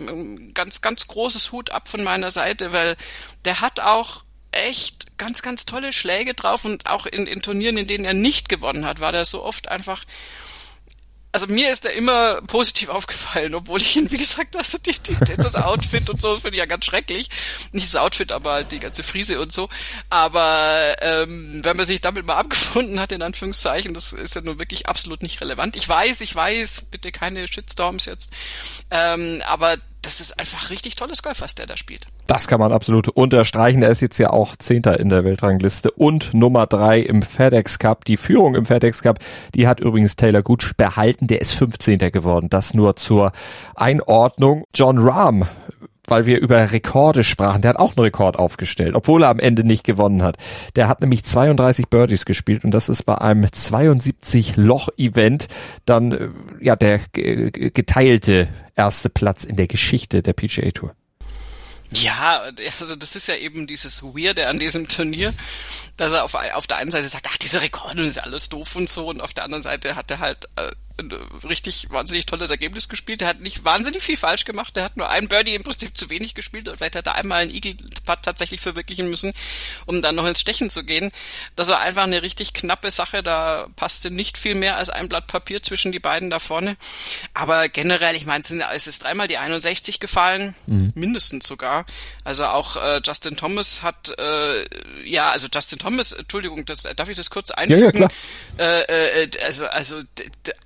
ganz, 0.54 0.80
ganz 0.80 1.06
großes 1.06 1.52
Hut 1.52 1.70
ab 1.70 1.88
von 1.88 2.02
meiner 2.02 2.30
Seite, 2.30 2.72
weil 2.72 2.96
der 3.44 3.60
hat 3.60 3.80
auch 3.80 4.24
echt 4.52 5.18
ganz, 5.18 5.42
ganz 5.42 5.66
tolle 5.66 5.92
Schläge 5.92 6.34
drauf 6.34 6.64
und 6.64 6.88
auch 6.88 7.06
in, 7.06 7.26
in 7.26 7.42
Turnieren, 7.42 7.76
in 7.76 7.86
denen 7.86 8.04
er 8.04 8.14
nicht 8.14 8.48
gewonnen 8.48 8.86
hat, 8.86 9.00
war 9.00 9.12
der 9.12 9.24
so 9.24 9.42
oft 9.42 9.68
einfach 9.68 10.04
also 11.34 11.48
mir 11.48 11.72
ist 11.72 11.84
er 11.84 11.92
immer 11.94 12.40
positiv 12.42 12.90
aufgefallen, 12.90 13.56
obwohl 13.56 13.80
ich 13.80 13.96
ihn, 13.96 14.08
wie 14.12 14.18
gesagt, 14.18 14.54
also 14.54 14.78
die, 14.78 14.92
die, 14.92 15.16
das 15.36 15.56
Outfit 15.56 16.08
und 16.08 16.20
so 16.20 16.38
finde 16.38 16.50
ich 16.50 16.60
ja 16.60 16.66
ganz 16.66 16.84
schrecklich. 16.84 17.28
Nicht 17.72 17.86
das 17.86 17.96
Outfit, 17.96 18.30
aber 18.30 18.62
die 18.62 18.78
ganze 18.78 19.02
Friese 19.02 19.40
und 19.40 19.50
so. 19.50 19.68
Aber 20.10 20.94
ähm, 21.00 21.64
wenn 21.64 21.76
man 21.76 21.86
sich 21.86 22.00
damit 22.00 22.24
mal 22.24 22.36
abgefunden 22.36 23.00
hat, 23.00 23.10
in 23.10 23.20
Anführungszeichen, 23.20 23.94
das 23.94 24.12
ist 24.12 24.36
ja 24.36 24.42
nun 24.42 24.60
wirklich 24.60 24.86
absolut 24.86 25.24
nicht 25.24 25.40
relevant. 25.40 25.74
Ich 25.74 25.88
weiß, 25.88 26.20
ich 26.20 26.32
weiß, 26.32 26.82
bitte 26.92 27.10
keine 27.10 27.48
Shitstorms 27.48 28.04
jetzt. 28.04 28.32
Ähm, 28.92 29.42
aber 29.44 29.76
das 30.04 30.20
ist 30.20 30.38
einfach 30.38 30.70
richtig 30.70 30.96
tolles 30.96 31.22
Golf, 31.22 31.40
was 31.40 31.54
der 31.54 31.66
da 31.66 31.76
spielt. 31.76 32.06
Das 32.26 32.46
kann 32.46 32.60
man 32.60 32.72
absolut 32.72 33.08
unterstreichen. 33.08 33.82
Er 33.82 33.90
ist 33.90 34.02
jetzt 34.02 34.18
ja 34.18 34.30
auch 34.30 34.56
Zehnter 34.56 35.00
in 35.00 35.08
der 35.08 35.24
Weltrangliste 35.24 35.90
und 35.90 36.34
Nummer 36.34 36.66
drei 36.66 37.00
im 37.00 37.22
FedEx 37.22 37.78
Cup. 37.78 38.04
Die 38.04 38.16
Führung 38.16 38.54
im 38.54 38.66
FedEx 38.66 39.02
Cup, 39.02 39.18
die 39.54 39.66
hat 39.66 39.80
übrigens 39.80 40.16
Taylor 40.16 40.42
Gooch 40.42 40.72
behalten. 40.76 41.26
Der 41.26 41.40
ist 41.40 41.54
15. 41.54 41.98
geworden. 41.98 42.50
Das 42.50 42.74
nur 42.74 42.96
zur 42.96 43.32
Einordnung. 43.74 44.64
John 44.74 44.98
Rahm 44.98 45.46
weil 46.06 46.26
wir 46.26 46.38
über 46.38 46.72
Rekorde 46.72 47.24
sprachen, 47.24 47.62
der 47.62 47.70
hat 47.70 47.76
auch 47.78 47.96
einen 47.96 48.04
Rekord 48.04 48.36
aufgestellt, 48.36 48.94
obwohl 48.94 49.22
er 49.22 49.30
am 49.30 49.38
Ende 49.38 49.64
nicht 49.64 49.84
gewonnen 49.84 50.22
hat. 50.22 50.36
Der 50.76 50.88
hat 50.88 51.00
nämlich 51.00 51.24
32 51.24 51.88
Birdies 51.88 52.24
gespielt 52.24 52.64
und 52.64 52.70
das 52.70 52.88
ist 52.88 53.04
bei 53.04 53.16
einem 53.16 53.50
72 53.50 54.56
Loch 54.56 54.88
Event 54.96 55.48
dann 55.84 56.12
äh, 56.12 56.28
ja 56.60 56.76
der 56.76 57.00
geteilte 57.14 58.48
erste 58.76 59.08
Platz 59.08 59.44
in 59.44 59.56
der 59.56 59.66
Geschichte 59.66 60.22
der 60.22 60.32
PGA 60.32 60.70
Tour. 60.70 60.94
Ja, 61.92 62.42
also 62.80 62.96
das 62.96 63.14
ist 63.14 63.28
ja 63.28 63.36
eben 63.36 63.66
dieses 63.66 64.02
Weirde 64.02 64.48
an 64.48 64.58
diesem 64.58 64.88
Turnier, 64.88 65.32
dass 65.96 66.12
er 66.12 66.24
auf, 66.24 66.34
auf 66.34 66.66
der 66.66 66.78
einen 66.78 66.90
Seite 66.90 67.06
sagt, 67.06 67.26
ach, 67.30 67.36
diese 67.36 67.60
Rekorde 67.60 68.04
ist 68.04 68.18
alles 68.18 68.48
doof 68.48 68.74
und 68.76 68.88
so, 68.88 69.08
und 69.08 69.20
auf 69.20 69.34
der 69.34 69.44
anderen 69.44 69.62
Seite 69.62 69.94
hat 69.94 70.10
er 70.10 70.18
halt 70.18 70.46
äh, 70.56 70.70
richtig 71.48 71.88
wahnsinnig 71.90 72.26
tolles 72.26 72.50
Ergebnis 72.50 72.88
gespielt. 72.88 73.22
Er 73.22 73.28
hat 73.28 73.40
nicht 73.40 73.64
wahnsinnig 73.64 74.02
viel 74.02 74.16
falsch 74.16 74.44
gemacht. 74.44 74.76
Er 74.76 74.84
hat 74.84 74.96
nur 74.96 75.08
ein 75.08 75.28
Birdie 75.28 75.54
im 75.54 75.62
Prinzip 75.62 75.96
zu 75.96 76.08
wenig 76.08 76.34
gespielt 76.34 76.68
und 76.68 76.76
vielleicht 76.76 76.96
hat 76.96 77.06
er 77.06 77.16
einmal 77.16 77.42
einen 77.42 77.50
Eagle-Putt 77.50 78.20
tatsächlich 78.22 78.60
verwirklichen 78.60 79.10
müssen, 79.10 79.32
um 79.86 80.02
dann 80.02 80.14
noch 80.14 80.26
ins 80.26 80.40
Stechen 80.40 80.70
zu 80.70 80.84
gehen. 80.84 81.10
Das 81.56 81.68
war 81.68 81.80
einfach 81.80 82.04
eine 82.04 82.22
richtig 82.22 82.52
knappe 82.52 82.90
Sache. 82.90 83.22
Da 83.22 83.66
passte 83.76 84.10
nicht 84.10 84.38
viel 84.38 84.54
mehr 84.54 84.76
als 84.76 84.88
ein 84.88 85.08
Blatt 85.08 85.26
Papier 85.26 85.62
zwischen 85.62 85.90
die 85.90 85.98
beiden 85.98 86.30
da 86.30 86.38
vorne. 86.38 86.76
Aber 87.34 87.68
generell, 87.68 88.14
ich 88.14 88.26
meine, 88.26 88.44
es 88.72 88.86
ist 88.86 89.02
dreimal 89.02 89.26
die 89.26 89.38
61 89.38 89.98
gefallen, 89.98 90.54
mhm. 90.66 90.92
mindestens 90.94 91.46
sogar. 91.46 91.86
Also 92.22 92.44
auch 92.46 92.76
äh, 92.76 93.00
Justin 93.04 93.36
Thomas 93.36 93.82
hat, 93.82 94.12
äh, 94.16 94.64
ja, 95.04 95.30
also 95.30 95.48
Justin 95.52 95.78
Thomas, 95.78 96.12
Entschuldigung, 96.12 96.64
das, 96.64 96.82
darf 96.82 97.08
ich 97.08 97.16
das 97.16 97.30
kurz 97.30 97.50
einfügen? 97.50 98.02
Ja, 98.02 98.08
ja, 98.58 98.80
äh, 98.82 99.22
äh, 99.24 99.30
also 99.44 99.66
also 99.66 100.00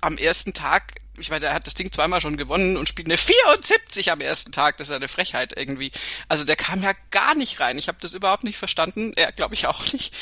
am 0.01 0.17
ersten 0.19 0.53
Tag 0.53 0.99
ich 1.19 1.29
meine, 1.29 1.47
er 1.47 1.53
hat 1.53 1.67
das 1.67 1.73
Ding 1.73 1.91
zweimal 1.91 2.21
schon 2.21 2.37
gewonnen 2.37 2.77
und 2.77 2.87
spielt 2.87 3.07
eine 3.07 3.17
74 3.17 4.11
am 4.11 4.21
ersten 4.21 4.51
Tag. 4.51 4.77
Das 4.77 4.89
ist 4.89 4.95
eine 4.95 5.07
Frechheit 5.07 5.53
irgendwie. 5.57 5.91
Also 6.27 6.45
der 6.45 6.55
kam 6.55 6.81
ja 6.81 6.93
gar 7.11 7.35
nicht 7.35 7.59
rein. 7.59 7.77
Ich 7.77 7.87
habe 7.87 7.97
das 8.01 8.13
überhaupt 8.13 8.43
nicht 8.43 8.57
verstanden. 8.57 9.13
Er 9.15 9.31
glaube 9.31 9.53
ich 9.53 9.67
auch 9.67 9.91
nicht. 9.93 10.13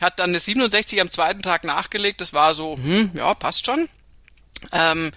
Hat 0.00 0.18
dann 0.18 0.30
eine 0.30 0.40
67 0.40 1.00
am 1.00 1.10
zweiten 1.10 1.42
Tag 1.42 1.64
nachgelegt. 1.64 2.20
Das 2.20 2.32
war 2.32 2.54
so, 2.54 2.76
hm, 2.76 3.12
ja, 3.14 3.34
passt 3.34 3.66
schon. 3.66 3.88
Ähm, 4.70 5.12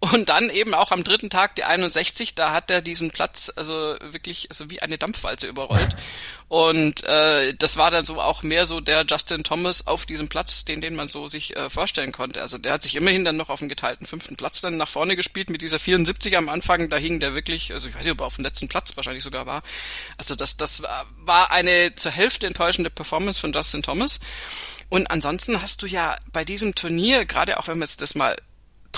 und 0.00 0.28
dann 0.28 0.48
eben 0.48 0.74
auch 0.74 0.92
am 0.92 1.02
dritten 1.02 1.28
Tag 1.28 1.56
die 1.56 1.64
61, 1.64 2.36
da 2.36 2.52
hat 2.52 2.70
er 2.70 2.82
diesen 2.82 3.10
Platz 3.10 3.50
also 3.56 3.96
wirklich 4.00 4.48
also 4.48 4.70
wie 4.70 4.80
eine 4.80 4.96
Dampfwalze 4.96 5.48
überrollt. 5.48 5.96
Und 6.46 7.02
äh, 7.02 7.52
das 7.54 7.76
war 7.76 7.90
dann 7.90 8.04
so 8.04 8.20
auch 8.20 8.44
mehr 8.44 8.66
so 8.66 8.80
der 8.80 9.04
Justin 9.08 9.42
Thomas 9.42 9.88
auf 9.88 10.06
diesem 10.06 10.28
Platz, 10.28 10.64
den 10.64 10.80
den 10.80 10.94
man 10.94 11.08
so 11.08 11.26
sich 11.26 11.56
äh, 11.56 11.68
vorstellen 11.68 12.12
konnte. 12.12 12.40
Also 12.40 12.58
der 12.58 12.74
hat 12.74 12.84
sich 12.84 12.94
immerhin 12.94 13.24
dann 13.24 13.36
noch 13.36 13.50
auf 13.50 13.58
dem 13.58 13.68
geteilten 13.68 14.06
fünften 14.06 14.36
Platz 14.36 14.60
dann 14.60 14.76
nach 14.76 14.88
vorne 14.88 15.16
gespielt 15.16 15.50
mit 15.50 15.62
dieser 15.62 15.80
74 15.80 16.36
am 16.36 16.48
Anfang. 16.48 16.88
Da 16.88 16.96
hing 16.96 17.18
der 17.18 17.34
wirklich, 17.34 17.72
also 17.72 17.88
ich 17.88 17.94
weiß 17.94 18.04
nicht, 18.04 18.12
ob 18.12 18.20
er 18.20 18.26
auf 18.26 18.36
dem 18.36 18.44
letzten 18.44 18.68
Platz 18.68 18.96
wahrscheinlich 18.96 19.24
sogar 19.24 19.46
war. 19.46 19.62
Also 20.16 20.36
das 20.36 20.56
das 20.56 20.82
war 21.18 21.50
eine 21.50 21.96
zur 21.96 22.12
Hälfte 22.12 22.46
enttäuschende 22.46 22.90
Performance 22.90 23.40
von 23.40 23.52
Justin 23.52 23.82
Thomas. 23.82 24.20
Und 24.90 25.10
ansonsten 25.10 25.60
hast 25.60 25.82
du 25.82 25.86
ja 25.86 26.16
bei 26.32 26.44
diesem 26.44 26.76
Turnier, 26.76 27.24
gerade 27.24 27.58
auch 27.58 27.66
wenn 27.66 27.78
man 27.78 27.86
jetzt 27.86 28.00
das 28.00 28.14
mal 28.14 28.36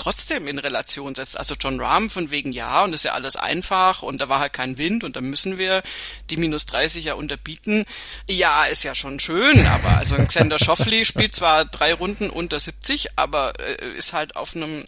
trotzdem 0.01 0.47
in 0.47 0.57
Relation 0.57 1.13
setzt. 1.13 1.37
Also 1.37 1.53
John 1.59 1.79
Rahm 1.79 2.09
von 2.09 2.31
wegen 2.31 2.51
ja 2.51 2.83
und 2.83 2.93
ist 2.93 3.05
ja 3.05 3.13
alles 3.13 3.35
einfach 3.35 4.01
und 4.01 4.19
da 4.19 4.29
war 4.29 4.39
halt 4.39 4.51
kein 4.51 4.79
Wind 4.79 5.03
und 5.03 5.15
da 5.15 5.21
müssen 5.21 5.59
wir 5.59 5.83
die 6.31 6.37
minus 6.37 6.65
30 6.65 7.05
ja 7.05 7.13
unterbieten. 7.13 7.85
Ja, 8.27 8.63
ist 8.63 8.83
ja 8.83 8.95
schon 8.95 9.19
schön, 9.19 9.67
aber 9.67 9.97
also 9.97 10.15
Xander 10.17 10.57
Schoffli 10.57 11.05
spielt 11.11 11.35
zwar 11.35 11.65
drei 11.65 11.93
Runden 11.93 12.31
unter 12.31 12.59
70, 12.59 13.09
aber 13.15 13.53
äh, 13.59 13.95
ist 13.95 14.13
halt 14.13 14.35
auf 14.35 14.55
einem 14.55 14.85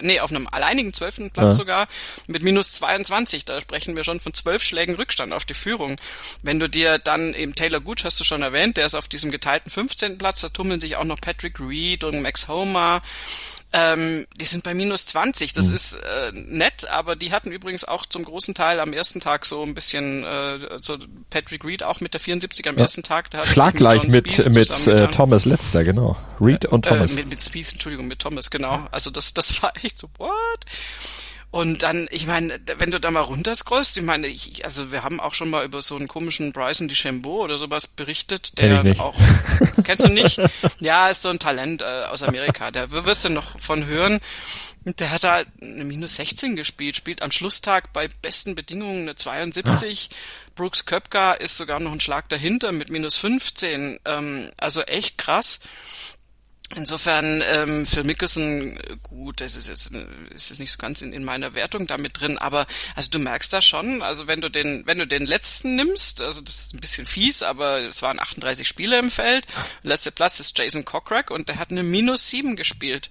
nee, 0.00 0.20
auf 0.20 0.30
einem 0.30 0.48
alleinigen 0.50 0.94
zwölften 0.94 1.30
Platz 1.30 1.44
ja. 1.44 1.50
sogar 1.52 1.88
mit 2.26 2.42
minus 2.42 2.72
22. 2.72 3.44
Da 3.44 3.60
sprechen 3.60 3.96
wir 3.96 4.04
schon 4.04 4.18
von 4.18 4.32
zwölf 4.32 4.62
Schlägen 4.62 4.94
Rückstand 4.94 5.34
auf 5.34 5.44
die 5.44 5.52
Führung. 5.52 6.00
Wenn 6.42 6.58
du 6.58 6.70
dir 6.70 6.98
dann 6.98 7.34
eben 7.34 7.54
Taylor 7.54 7.80
Gooch 7.80 8.04
hast 8.04 8.18
du 8.18 8.24
schon 8.24 8.40
erwähnt, 8.40 8.78
der 8.78 8.86
ist 8.86 8.94
auf 8.94 9.08
diesem 9.08 9.30
geteilten 9.30 9.70
15. 9.70 10.16
Platz, 10.16 10.40
da 10.40 10.48
tummeln 10.48 10.80
sich 10.80 10.96
auch 10.96 11.04
noch 11.04 11.20
Patrick 11.20 11.60
Reed 11.60 12.02
und 12.02 12.22
Max 12.22 12.48
Homer 12.48 13.02
ähm, 13.74 14.24
die 14.40 14.44
sind 14.44 14.62
bei 14.62 14.72
minus 14.72 15.06
20. 15.06 15.52
Das 15.52 15.68
mhm. 15.68 15.74
ist 15.74 15.94
äh, 15.94 16.32
nett, 16.32 16.88
aber 16.90 17.16
die 17.16 17.32
hatten 17.32 17.50
übrigens 17.50 17.84
auch 17.84 18.06
zum 18.06 18.24
großen 18.24 18.54
Teil 18.54 18.78
am 18.78 18.92
ersten 18.92 19.18
Tag 19.18 19.44
so 19.44 19.64
ein 19.64 19.74
bisschen, 19.74 20.22
äh, 20.22 20.78
so 20.80 20.96
Patrick 21.28 21.64
Reed 21.64 21.82
auch 21.82 22.00
mit 22.00 22.14
der 22.14 22.20
74 22.20 22.68
am 22.68 22.76
ja. 22.76 22.82
ersten 22.82 23.02
Tag. 23.02 23.34
Hat 23.34 23.46
Schlaggleich 23.46 24.04
mit, 24.04 24.38
mit, 24.38 24.54
mit 24.54 24.86
äh, 24.86 25.08
Thomas 25.08 25.44
letzter, 25.44 25.82
genau. 25.82 26.16
Reed 26.40 26.66
und 26.66 26.84
Thomas. 26.84 27.12
Äh, 27.12 27.16
mit, 27.16 27.30
mit 27.30 27.40
Spieth, 27.40 27.72
Entschuldigung, 27.72 28.06
mit 28.06 28.20
Thomas, 28.20 28.50
genau. 28.50 28.86
Also 28.92 29.10
das, 29.10 29.34
das 29.34 29.60
war 29.60 29.72
echt 29.82 29.98
so, 29.98 30.08
what? 30.18 30.30
Und 31.54 31.84
dann, 31.84 32.08
ich 32.10 32.26
meine, 32.26 32.58
wenn 32.78 32.90
du 32.90 32.98
da 32.98 33.12
mal 33.12 33.20
runterscrollst, 33.20 33.96
ich 33.96 34.02
meine, 34.02 34.26
ich, 34.26 34.64
also 34.64 34.90
wir 34.90 35.04
haben 35.04 35.20
auch 35.20 35.34
schon 35.34 35.50
mal 35.50 35.64
über 35.64 35.82
so 35.82 35.94
einen 35.94 36.08
komischen 36.08 36.52
Bryson 36.52 36.88
DeChambeau 36.88 37.44
oder 37.44 37.58
sowas 37.58 37.86
berichtet, 37.86 38.58
der 38.58 38.82
auch, 38.98 39.14
kennst 39.84 40.04
du 40.04 40.08
nicht? 40.08 40.40
Ja, 40.80 41.08
ist 41.10 41.22
so 41.22 41.28
ein 41.28 41.38
Talent 41.38 41.80
äh, 41.80 42.06
aus 42.10 42.24
Amerika, 42.24 42.72
der 42.72 42.90
wirst 42.90 43.24
du 43.24 43.28
noch 43.28 43.60
von 43.60 43.86
hören. 43.86 44.18
Der 44.84 45.12
hat 45.12 45.22
da 45.22 45.44
eine 45.62 45.84
minus 45.84 46.16
16 46.16 46.56
gespielt, 46.56 46.96
spielt 46.96 47.22
am 47.22 47.30
Schlusstag 47.30 47.92
bei 47.92 48.08
besten 48.08 48.56
Bedingungen 48.56 49.02
eine 49.02 49.14
72. 49.14 50.08
Ja. 50.10 50.16
Brooks 50.56 50.86
Köpka 50.86 51.34
ist 51.34 51.56
sogar 51.56 51.78
noch 51.78 51.92
ein 51.92 52.00
Schlag 52.00 52.28
dahinter 52.30 52.72
mit 52.72 52.90
minus 52.90 53.16
15. 53.16 54.00
Ähm, 54.04 54.50
also 54.56 54.82
echt 54.82 55.18
krass. 55.18 55.60
Insofern 56.74 57.42
ähm, 57.46 57.86
für 57.86 58.04
Mickelson 58.04 58.78
äh, 58.78 58.96
gut, 59.02 59.42
das 59.42 59.56
ist 59.56 59.68
jetzt 59.68 59.92
äh, 59.94 60.06
ist 60.34 60.48
jetzt 60.48 60.60
nicht 60.60 60.72
so 60.72 60.78
ganz 60.78 61.02
in, 61.02 61.12
in 61.12 61.22
meiner 61.22 61.54
Wertung 61.54 61.86
damit 61.86 62.18
drin, 62.20 62.38
aber 62.38 62.66
also 62.96 63.10
du 63.10 63.18
merkst 63.18 63.52
da 63.52 63.60
schon, 63.60 64.00
also 64.00 64.26
wenn 64.26 64.40
du 64.40 64.48
den 64.48 64.86
wenn 64.86 64.98
du 64.98 65.06
den 65.06 65.26
letzten 65.26 65.76
nimmst, 65.76 66.22
also 66.22 66.40
das 66.40 66.54
ist 66.56 66.74
ein 66.74 66.80
bisschen 66.80 67.06
fies, 67.06 67.42
aber 67.42 67.80
es 67.82 68.00
waren 68.00 68.18
38 68.18 68.66
Spieler 68.66 68.98
im 68.98 69.10
Feld. 69.10 69.46
Letzter 69.82 70.10
Platz 70.10 70.40
ist 70.40 70.58
Jason 70.58 70.86
Kokrak 70.86 71.30
und 71.30 71.48
der 71.48 71.58
hat 71.58 71.70
eine 71.70 71.82
minus 71.82 72.30
7 72.30 72.56
gespielt. 72.56 73.10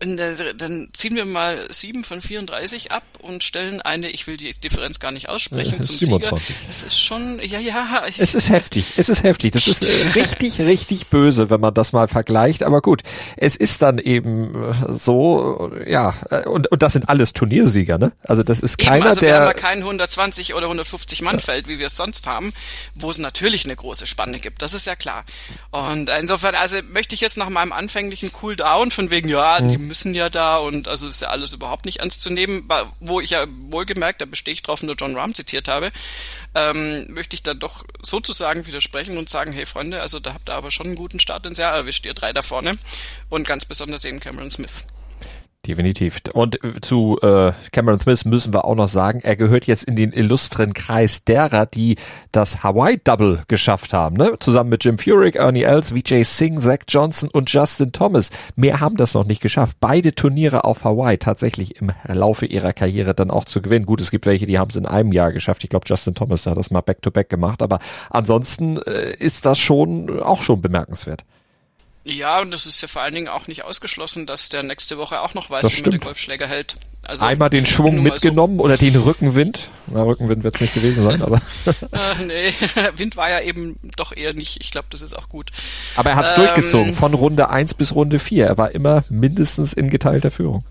Dann 0.00 0.88
ziehen 0.94 1.14
wir 1.14 1.26
mal 1.26 1.66
7 1.70 2.04
von 2.04 2.22
34 2.22 2.90
ab 2.90 3.02
und 3.20 3.44
stellen 3.44 3.82
eine, 3.82 4.08
ich 4.08 4.26
will 4.26 4.38
die 4.38 4.50
Differenz 4.52 4.98
gar 4.98 5.10
nicht 5.12 5.28
aussprechen, 5.28 5.76
ja, 5.76 5.82
zum 5.82 5.94
27. 5.94 6.46
Sieger. 6.46 6.58
Es 6.68 6.82
ist 6.82 6.98
schon, 6.98 7.38
ja, 7.42 7.58
ja. 7.58 8.04
es 8.18 8.34
ist 8.34 8.48
heftig, 8.48 8.94
es 8.96 9.10
ist 9.10 9.22
heftig. 9.22 9.52
Das 9.52 9.68
ist 9.68 9.86
richtig, 10.16 10.58
richtig 10.60 11.08
böse, 11.08 11.50
wenn 11.50 11.60
man 11.60 11.74
das 11.74 11.92
mal 11.92 12.08
vergleicht. 12.08 12.62
Aber 12.62 12.80
gut, 12.80 13.02
es 13.36 13.56
ist 13.56 13.82
dann 13.82 13.98
eben 13.98 14.54
äh, 14.54 14.92
so, 14.92 15.70
ja, 15.86 16.14
äh, 16.30 16.48
und, 16.48 16.68
und 16.72 16.80
das 16.80 16.94
sind 16.94 17.10
alles 17.10 17.34
Turniersieger, 17.34 17.98
ne? 17.98 18.12
Also 18.22 18.42
das 18.42 18.60
ist 18.60 18.78
keiner, 18.78 18.96
eben, 18.96 19.06
also 19.06 19.20
der... 19.20 19.30
Wir 19.30 19.40
haben 19.40 19.46
ja 19.48 19.52
kein 19.52 19.78
120 19.80 20.54
oder 20.54 20.64
150 20.64 21.20
Mann 21.20 21.40
Feld, 21.40 21.68
wie 21.68 21.78
wir 21.78 21.86
es 21.86 21.96
sonst 21.96 22.26
haben, 22.26 22.54
wo 22.94 23.10
es 23.10 23.18
natürlich 23.18 23.66
eine 23.66 23.76
große 23.76 24.06
Spanne 24.06 24.40
gibt. 24.40 24.62
Das 24.62 24.72
ist 24.72 24.86
ja 24.86 24.96
klar. 24.96 25.24
Und 25.72 26.08
insofern, 26.18 26.54
also 26.54 26.78
möchte 26.90 27.14
ich 27.14 27.20
jetzt 27.20 27.36
nach 27.36 27.50
meinem 27.50 27.72
anfänglichen 27.72 28.32
Cooldown 28.32 28.90
von 28.90 29.10
wegen, 29.10 29.28
ja, 29.28 29.60
die 29.60 29.74
hm 29.74 29.89
müssen 29.90 30.14
ja 30.14 30.30
da 30.30 30.56
und 30.56 30.86
also 30.86 31.08
ist 31.08 31.20
ja 31.20 31.28
alles 31.28 31.52
überhaupt 31.52 31.84
nicht 31.84 31.98
ernst 31.98 32.22
zu 32.22 32.30
nehmen, 32.30 32.68
wo 33.00 33.20
ich 33.20 33.30
ja 33.30 33.46
wohlgemerkt, 33.68 34.20
da 34.20 34.24
bestehe 34.24 34.54
ich 34.54 34.62
drauf, 34.62 34.82
nur 34.82 34.94
John 34.94 35.16
Rahm 35.16 35.34
zitiert 35.34 35.66
habe, 35.66 35.90
ähm, 36.54 37.12
möchte 37.12 37.34
ich 37.34 37.42
dann 37.42 37.58
doch 37.58 37.84
sozusagen 38.00 38.66
widersprechen 38.66 39.18
und 39.18 39.28
sagen, 39.28 39.52
hey 39.52 39.66
Freunde, 39.66 40.00
also 40.00 40.20
da 40.20 40.32
habt 40.32 40.48
ihr 40.48 40.54
aber 40.54 40.70
schon 40.70 40.86
einen 40.86 40.94
guten 40.94 41.18
Start 41.18 41.44
ins 41.44 41.58
Jahr 41.58 41.74
erwischt, 41.74 42.06
ihr 42.06 42.14
drei 42.14 42.32
da 42.32 42.42
vorne 42.42 42.78
und 43.28 43.46
ganz 43.46 43.64
besonders 43.64 44.04
eben 44.04 44.20
Cameron 44.20 44.50
Smith. 44.50 44.86
Definitiv. 45.66 46.22
Und 46.32 46.64
äh, 46.64 46.80
zu 46.80 47.18
äh, 47.20 47.52
Cameron 47.70 48.00
Smith 48.00 48.24
müssen 48.24 48.54
wir 48.54 48.64
auch 48.64 48.74
noch 48.74 48.88
sagen, 48.88 49.20
er 49.22 49.36
gehört 49.36 49.66
jetzt 49.66 49.84
in 49.84 49.94
den 49.94 50.10
illustren 50.10 50.72
Kreis 50.72 51.24
derer, 51.24 51.66
die 51.66 51.96
das 52.32 52.62
Hawaii-Double 52.62 53.42
geschafft 53.46 53.92
haben. 53.92 54.16
Ne? 54.16 54.36
Zusammen 54.40 54.70
mit 54.70 54.84
Jim 54.84 54.96
Furyk, 54.96 55.36
Ernie 55.36 55.64
Els, 55.64 55.94
Vijay 55.94 56.24
Singh, 56.24 56.62
Zach 56.62 56.78
Johnson 56.88 57.28
und 57.30 57.52
Justin 57.52 57.92
Thomas. 57.92 58.30
Mehr 58.56 58.80
haben 58.80 58.96
das 58.96 59.12
noch 59.12 59.26
nicht 59.26 59.42
geschafft. 59.42 59.76
Beide 59.80 60.14
Turniere 60.14 60.64
auf 60.64 60.84
Hawaii 60.84 61.18
tatsächlich 61.18 61.76
im 61.76 61.92
Laufe 62.06 62.46
ihrer 62.46 62.72
Karriere 62.72 63.14
dann 63.14 63.30
auch 63.30 63.44
zu 63.44 63.60
gewinnen. 63.60 63.84
Gut, 63.84 64.00
es 64.00 64.10
gibt 64.10 64.24
welche, 64.24 64.46
die 64.46 64.58
haben 64.58 64.70
es 64.70 64.76
in 64.76 64.86
einem 64.86 65.12
Jahr 65.12 65.30
geschafft. 65.30 65.62
Ich 65.62 65.68
glaube, 65.68 65.84
Justin 65.86 66.14
Thomas 66.14 66.46
hat 66.46 66.56
das 66.56 66.70
mal 66.70 66.80
back-to-back 66.80 67.26
-back 67.26 67.30
gemacht. 67.30 67.60
Aber 67.60 67.80
ansonsten 68.08 68.78
äh, 68.78 69.14
ist 69.18 69.44
das 69.44 69.58
schon 69.58 70.20
auch 70.20 70.40
schon 70.40 70.62
bemerkenswert. 70.62 71.26
Ja, 72.04 72.40
und 72.40 72.50
das 72.50 72.64
ist 72.64 72.80
ja 72.80 72.88
vor 72.88 73.02
allen 73.02 73.14
Dingen 73.14 73.28
auch 73.28 73.46
nicht 73.46 73.64
ausgeschlossen, 73.64 74.24
dass 74.26 74.48
der 74.48 74.62
nächste 74.62 74.96
Woche 74.96 75.20
auch 75.20 75.34
noch 75.34 75.50
weiß, 75.50 75.70
wie 75.76 75.82
man 75.82 75.90
den 75.90 76.00
Golfschläger 76.00 76.46
hält. 76.46 76.76
Also 77.02 77.24
Einmal 77.24 77.50
den 77.50 77.66
Schwung 77.66 78.02
mitgenommen 78.02 78.56
so. 78.58 78.64
oder 78.64 78.76
den 78.76 78.94
Rückenwind. 78.96 79.70
Na, 79.86 80.02
Rückenwind 80.02 80.44
wird 80.44 80.54
es 80.54 80.60
nicht 80.60 80.74
gewesen 80.74 81.04
sein, 81.04 81.22
aber. 81.22 81.40
Ach, 81.92 82.18
nee, 82.26 82.52
Wind 82.96 83.16
war 83.16 83.30
ja 83.30 83.40
eben 83.40 83.78
doch 83.96 84.14
eher 84.14 84.34
nicht. 84.34 84.60
Ich 84.60 84.70
glaube, 84.70 84.88
das 84.90 85.02
ist 85.02 85.14
auch 85.14 85.28
gut. 85.28 85.50
Aber 85.96 86.10
er 86.10 86.16
hat 86.16 86.26
es 86.26 86.34
ähm, 86.34 86.40
durchgezogen, 86.40 86.94
von 86.94 87.14
Runde 87.14 87.48
1 87.48 87.74
bis 87.74 87.94
Runde 87.94 88.18
4. 88.18 88.46
Er 88.46 88.58
war 88.58 88.70
immer 88.72 89.02
mindestens 89.08 89.72
in 89.72 89.90
geteilter 89.90 90.30
Führung. 90.30 90.64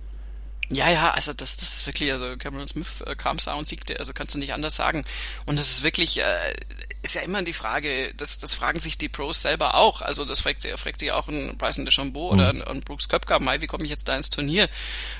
Ja, 0.72 0.90
ja, 0.92 1.12
also 1.12 1.34
das, 1.34 1.58
das 1.58 1.74
ist 1.74 1.88
wirklich, 1.88 2.12
also 2.12 2.38
Cameron 2.38 2.68
Smith 2.68 3.02
äh, 3.02 3.16
kam 3.16 3.38
und 3.58 3.68
siegte, 3.68 4.00
also 4.00 4.14
kannst 4.14 4.36
du 4.36 4.40
nicht 4.40 4.54
anders 4.54 4.76
sagen. 4.76 5.04
Und 5.48 5.60
das 5.60 5.72
ist 5.72 5.82
wirklich, 5.82 6.20
äh, 6.20 6.54
ist 7.02 7.16
ja 7.16 7.22
immer 7.22 7.42
die 7.42 7.54
Frage, 7.54 8.14
das, 8.16 8.38
das 8.38 8.54
fragen 8.54 8.80
sich 8.80 8.98
die 8.98 9.10
Pros 9.10 9.42
selber 9.42 9.74
auch. 9.74 10.04
Also 10.04 10.26
das 10.26 10.42
fragt 10.42 10.62
sie, 10.62 10.70
fragt 10.78 11.00
sie 11.00 11.12
auch 11.12 11.28
ein 11.28 11.58
Bryson 11.58 11.86
DeChambeau 11.86 12.34
mhm. 12.34 12.40
oder 12.40 12.50
ein, 12.50 12.62
ein 12.62 12.82
Brooks 12.82 13.10
Köpker, 13.10 13.40
Mai, 13.40 13.62
wie 13.62 13.68
komme 13.68 13.84
ich 13.86 13.90
jetzt 13.90 14.10
da 14.10 14.16
ins 14.16 14.30
Turnier? 14.30 14.70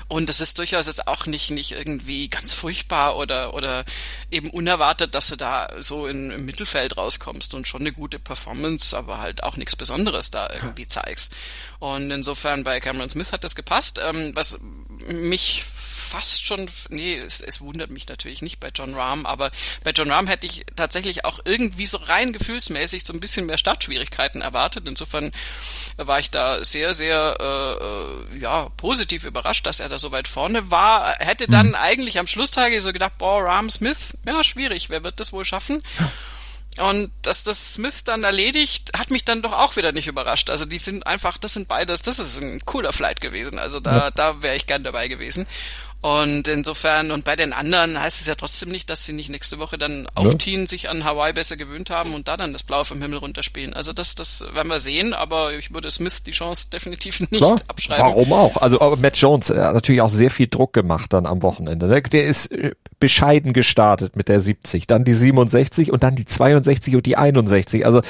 Und 0.06 0.28
das 0.28 0.40
ist 0.40 0.58
durchaus 0.58 0.86
jetzt 0.86 1.08
auch 1.08 1.26
nicht, 1.26 1.50
nicht 1.50 1.72
irgendwie 1.72 2.28
ganz 2.28 2.52
furchtbar 2.52 3.16
oder, 3.16 3.52
oder 3.54 3.84
eben 4.30 4.50
unerwartet, 4.50 5.16
dass 5.16 5.28
du 5.28 5.36
da 5.36 5.68
so 5.80 6.06
in, 6.06 6.30
im 6.30 6.44
Mittelfeld 6.44 6.96
rauskommst 6.96 7.54
und 7.54 7.66
schon 7.66 7.80
eine 7.80 7.92
gute 7.92 8.20
Performance, 8.20 8.96
aber 8.96 9.18
halt 9.18 9.42
auch 9.42 9.56
nichts 9.56 9.74
Besonderes 9.74 10.30
da 10.30 10.48
irgendwie 10.52 10.86
zeigst. 10.86 11.32
Und 11.80 12.10
insofern 12.10 12.62
bei 12.62 12.78
Cameron 12.78 13.08
Smith 13.08 13.32
hat 13.32 13.42
das 13.42 13.56
gepasst. 13.56 13.98
Ähm, 14.00 14.32
was 14.34 14.60
mich 15.08 15.64
fast 16.10 16.44
schon, 16.44 16.68
nee, 16.88 17.18
es, 17.18 17.40
es 17.40 17.60
wundert 17.60 17.90
mich 17.90 18.08
natürlich 18.08 18.42
nicht 18.42 18.58
bei 18.58 18.70
John 18.74 18.94
Rahm, 18.94 19.26
aber 19.26 19.52
bei 19.84 19.92
John 19.92 20.10
Rahm 20.10 20.26
hätte 20.26 20.46
ich 20.46 20.66
tatsächlich 20.74 21.24
auch 21.24 21.38
irgendwie 21.44 21.86
so 21.86 21.98
rein 21.98 22.32
gefühlsmäßig 22.32 23.04
so 23.04 23.12
ein 23.12 23.20
bisschen 23.20 23.46
mehr 23.46 23.58
Startschwierigkeiten 23.58 24.42
erwartet. 24.42 24.88
Insofern 24.88 25.30
war 25.96 26.18
ich 26.18 26.30
da 26.30 26.64
sehr, 26.64 26.94
sehr 26.94 27.36
äh, 27.40 28.38
ja 28.38 28.68
positiv 28.76 29.24
überrascht, 29.24 29.66
dass 29.66 29.78
er 29.78 29.88
da 29.88 29.98
so 29.98 30.10
weit 30.10 30.26
vorne 30.26 30.70
war. 30.70 31.14
Hätte 31.18 31.46
dann 31.46 31.68
mhm. 31.68 31.74
eigentlich 31.76 32.18
am 32.18 32.26
Schlusstage 32.26 32.80
so 32.80 32.92
gedacht, 32.92 33.16
boah, 33.18 33.44
Rahm 33.44 33.70
Smith, 33.70 34.16
ja 34.26 34.42
schwierig, 34.42 34.90
wer 34.90 35.04
wird 35.04 35.20
das 35.20 35.32
wohl 35.32 35.44
schaffen? 35.44 35.82
Und 36.78 37.10
dass 37.22 37.42
das 37.42 37.74
Smith 37.74 38.04
dann 38.04 38.22
erledigt, 38.22 38.92
hat 38.96 39.10
mich 39.10 39.24
dann 39.24 39.42
doch 39.42 39.52
auch 39.52 39.76
wieder 39.76 39.92
nicht 39.92 40.06
überrascht. 40.06 40.50
Also 40.50 40.64
die 40.64 40.78
sind 40.78 41.06
einfach, 41.06 41.36
das 41.36 41.54
sind 41.54 41.68
beides, 41.68 42.02
das 42.02 42.18
ist 42.18 42.40
ein 42.40 42.64
cooler 42.64 42.92
Flight 42.92 43.20
gewesen. 43.20 43.58
Also 43.58 43.80
da, 43.80 43.96
ja. 43.96 44.10
da 44.10 44.42
wäre 44.42 44.56
ich 44.56 44.66
gern 44.66 44.84
dabei 44.84 45.08
gewesen. 45.08 45.46
Und 46.02 46.48
insofern, 46.48 47.10
und 47.10 47.24
bei 47.24 47.36
den 47.36 47.52
anderen 47.52 48.00
heißt 48.00 48.22
es 48.22 48.26
ja 48.26 48.34
trotzdem 48.34 48.70
nicht, 48.70 48.88
dass 48.88 49.04
sie 49.04 49.12
nicht 49.12 49.28
nächste 49.28 49.58
Woche 49.58 49.76
dann 49.76 50.06
aufziehen, 50.14 50.60
ja. 50.60 50.66
sich 50.66 50.88
an 50.88 51.04
Hawaii 51.04 51.34
besser 51.34 51.58
gewöhnt 51.58 51.90
haben 51.90 52.14
und 52.14 52.26
da 52.26 52.38
dann 52.38 52.54
das 52.54 52.62
Blau 52.62 52.84
vom 52.84 53.02
Himmel 53.02 53.18
runterspielen. 53.18 53.74
Also 53.74 53.92
das, 53.92 54.14
das 54.14 54.42
werden 54.54 54.68
wir 54.68 54.80
sehen, 54.80 55.12
aber 55.12 55.52
ich 55.52 55.74
würde 55.74 55.90
Smith 55.90 56.22
die 56.22 56.30
Chance 56.30 56.70
definitiv 56.70 57.20
nicht 57.20 57.36
Klar. 57.36 57.56
abschreiben. 57.68 58.02
Warum 58.02 58.32
auch? 58.32 58.56
Also 58.56 58.80
aber 58.80 58.96
Matt 58.96 59.18
Jones 59.18 59.50
hat 59.50 59.74
natürlich 59.74 60.00
auch 60.00 60.08
sehr 60.08 60.30
viel 60.30 60.46
Druck 60.48 60.72
gemacht 60.72 61.12
dann 61.12 61.26
am 61.26 61.42
Wochenende. 61.42 61.86
Ne? 61.86 62.00
Der 62.00 62.24
ist 62.24 62.46
äh, 62.46 62.72
bescheiden 62.98 63.52
gestartet 63.52 64.16
mit 64.16 64.30
der 64.30 64.40
70, 64.40 64.86
dann 64.86 65.04
die 65.04 65.14
67 65.14 65.92
und 65.92 66.02
dann 66.02 66.16
die 66.16 66.24
62 66.24 66.96
und 66.96 67.04
die 67.04 67.18
61. 67.18 67.84
Also 67.84 68.00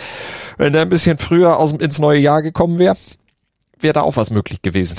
wenn 0.58 0.72
er 0.74 0.82
ein 0.82 0.90
bisschen 0.90 1.18
früher 1.18 1.58
aus, 1.58 1.72
ins 1.72 1.98
neue 1.98 2.20
Jahr 2.20 2.42
gekommen 2.42 2.78
wäre, 2.78 2.96
wäre 3.80 3.94
da 3.94 4.02
auch 4.02 4.16
was 4.16 4.30
möglich 4.30 4.62
gewesen. 4.62 4.98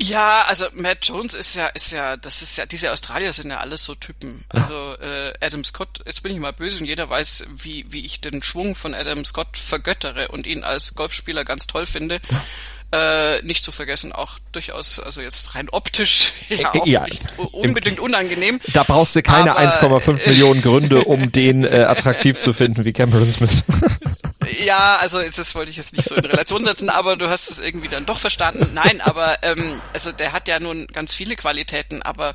Ja, 0.00 0.44
also 0.48 0.66
Matt 0.74 1.06
Jones 1.06 1.34
ist 1.34 1.54
ja, 1.54 1.66
ist 1.68 1.92
ja, 1.92 2.16
das 2.16 2.42
ist 2.42 2.56
ja, 2.58 2.66
diese 2.66 2.92
Australier 2.92 3.32
sind 3.32 3.50
ja 3.50 3.58
alles 3.58 3.84
so 3.84 3.94
Typen. 3.94 4.44
Also 4.48 4.96
äh, 5.00 5.32
Adam 5.40 5.62
Scott, 5.62 6.00
jetzt 6.04 6.22
bin 6.22 6.32
ich 6.32 6.38
mal 6.38 6.52
böse 6.52 6.80
und 6.80 6.86
jeder 6.86 7.08
weiß, 7.08 7.46
wie, 7.56 7.86
wie 7.88 8.04
ich 8.04 8.20
den 8.20 8.42
Schwung 8.42 8.74
von 8.74 8.92
Adam 8.92 9.24
Scott 9.24 9.56
vergöttere 9.56 10.28
und 10.28 10.46
ihn 10.46 10.64
als 10.64 10.94
Golfspieler 10.94 11.44
ganz 11.44 11.68
toll 11.68 11.86
finde. 11.86 12.20
Äh, 12.92 13.42
nicht 13.42 13.64
zu 13.64 13.72
vergessen, 13.72 14.12
auch 14.12 14.38
durchaus, 14.52 15.00
also 15.00 15.20
jetzt 15.20 15.54
rein 15.54 15.68
optisch, 15.70 16.32
ja, 16.48 16.74
auch 16.74 16.86
ja, 16.86 17.04
nicht 17.04 17.22
unbedingt 17.36 17.98
im, 17.98 18.04
unangenehm. 18.04 18.60
Da 18.72 18.82
brauchst 18.84 19.16
du 19.16 19.22
keine 19.22 19.58
1,5 19.58 20.26
Millionen 20.28 20.62
Gründe, 20.62 21.04
um 21.04 21.32
den 21.32 21.64
äh, 21.64 21.84
attraktiv 21.88 22.38
zu 22.38 22.52
finden 22.52 22.84
wie 22.84 22.92
Cameron 22.92 23.30
Smith. 23.32 23.64
ja, 24.64 24.96
also 24.96 25.22
das 25.22 25.54
wollte 25.54 25.70
ich 25.70 25.76
jetzt 25.76 25.96
nicht 25.96 26.08
so 26.08 26.14
in 26.14 26.24
Relation 26.24 26.64
setzen, 26.64 26.90
aber 26.90 27.16
du 27.16 27.28
hast 27.28 27.50
es 27.50 27.60
irgendwie 27.60 27.88
dann 27.88 28.06
doch 28.06 28.18
verstanden. 28.18 28.70
Nein, 28.74 29.00
aber 29.00 29.42
ähm, 29.42 29.80
also 29.92 30.12
der 30.12 30.32
hat 30.32 30.48
ja 30.48 30.60
nun 30.60 30.86
ganz 30.88 31.14
viele 31.14 31.36
Qualitäten, 31.36 32.02
aber 32.02 32.34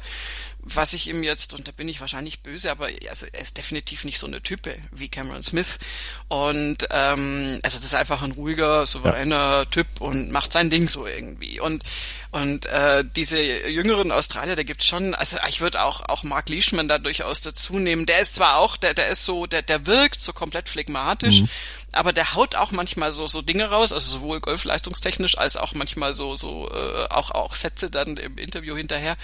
was 0.62 0.94
ich 0.94 1.08
ihm 1.08 1.24
jetzt, 1.24 1.54
und 1.54 1.68
da 1.68 1.72
bin 1.72 1.88
ich 1.88 2.02
wahrscheinlich 2.02 2.42
böse, 2.42 2.70
aber 2.70 2.90
also 3.10 3.26
er 3.32 3.42
ist 3.42 3.58
definitiv 3.58 4.04
nicht 4.04 4.20
so 4.20 4.28
eine 4.28 4.42
Type 4.42 4.76
wie 4.92 5.10
Cameron 5.10 5.42
Smith. 5.42 5.80
Und 6.28 6.88
ähm, 6.92 7.60
also 7.64 7.78
das 7.78 7.86
ist 7.86 7.96
einfach 7.96 8.22
ein 8.22 8.32
ruhiger, 8.32 8.86
souveräner. 8.86 9.66
Typ 9.72 9.88
und 10.00 10.32
macht 10.32 10.52
sein 10.52 10.70
Ding 10.70 10.88
so 10.88 11.08
irgendwie. 11.08 11.60
Und 11.60 11.84
und 12.32 12.68
äh, 12.68 13.04
diese 13.16 13.68
jüngeren 13.68 14.12
Australier, 14.12 14.56
da 14.56 14.64
gibt's 14.64 14.86
schon, 14.86 15.16
also 15.16 15.38
ich 15.48 15.62
würde 15.62 15.82
auch 15.82 16.02
auch 16.08 16.24
Mark 16.24 16.50
Leishman 16.50 16.88
da 16.88 17.00
durchaus 17.00 17.42
dazu 17.42 17.80
nehmen. 17.80 18.06
Der 18.06 18.20
ist 18.20 18.36
zwar 18.36 18.58
auch, 18.58 18.78
der 18.78 18.94
der 18.94 19.08
ist 19.08 19.26
so, 19.26 19.48
der 19.48 19.62
der 19.62 19.86
wirkt 19.86 20.22
so 20.22 20.34
komplett 20.34 20.70
phlegmatisch. 20.70 21.42
Mhm 21.42 21.50
aber 21.92 22.14
der 22.14 22.34
haut 22.36 22.56
auch 22.56 22.72
manchmal 22.72 23.12
so 23.12 23.28
so 23.28 23.42
Dinge 23.42 23.70
raus, 23.70 23.94
also 23.94 24.12
sowohl 24.18 24.40
golfleistungstechnisch 24.40 25.38
als 25.38 25.58
auch 25.58 25.74
manchmal 25.74 26.16
so 26.16 26.36
so 26.36 26.70
äh, 26.70 27.08
auch 27.10 27.32
auch 27.32 27.56
Sätze 27.56 27.90
dann 27.90 28.18
im 28.18 28.38
Interview 28.38 28.76
hinterher. 28.76 29.18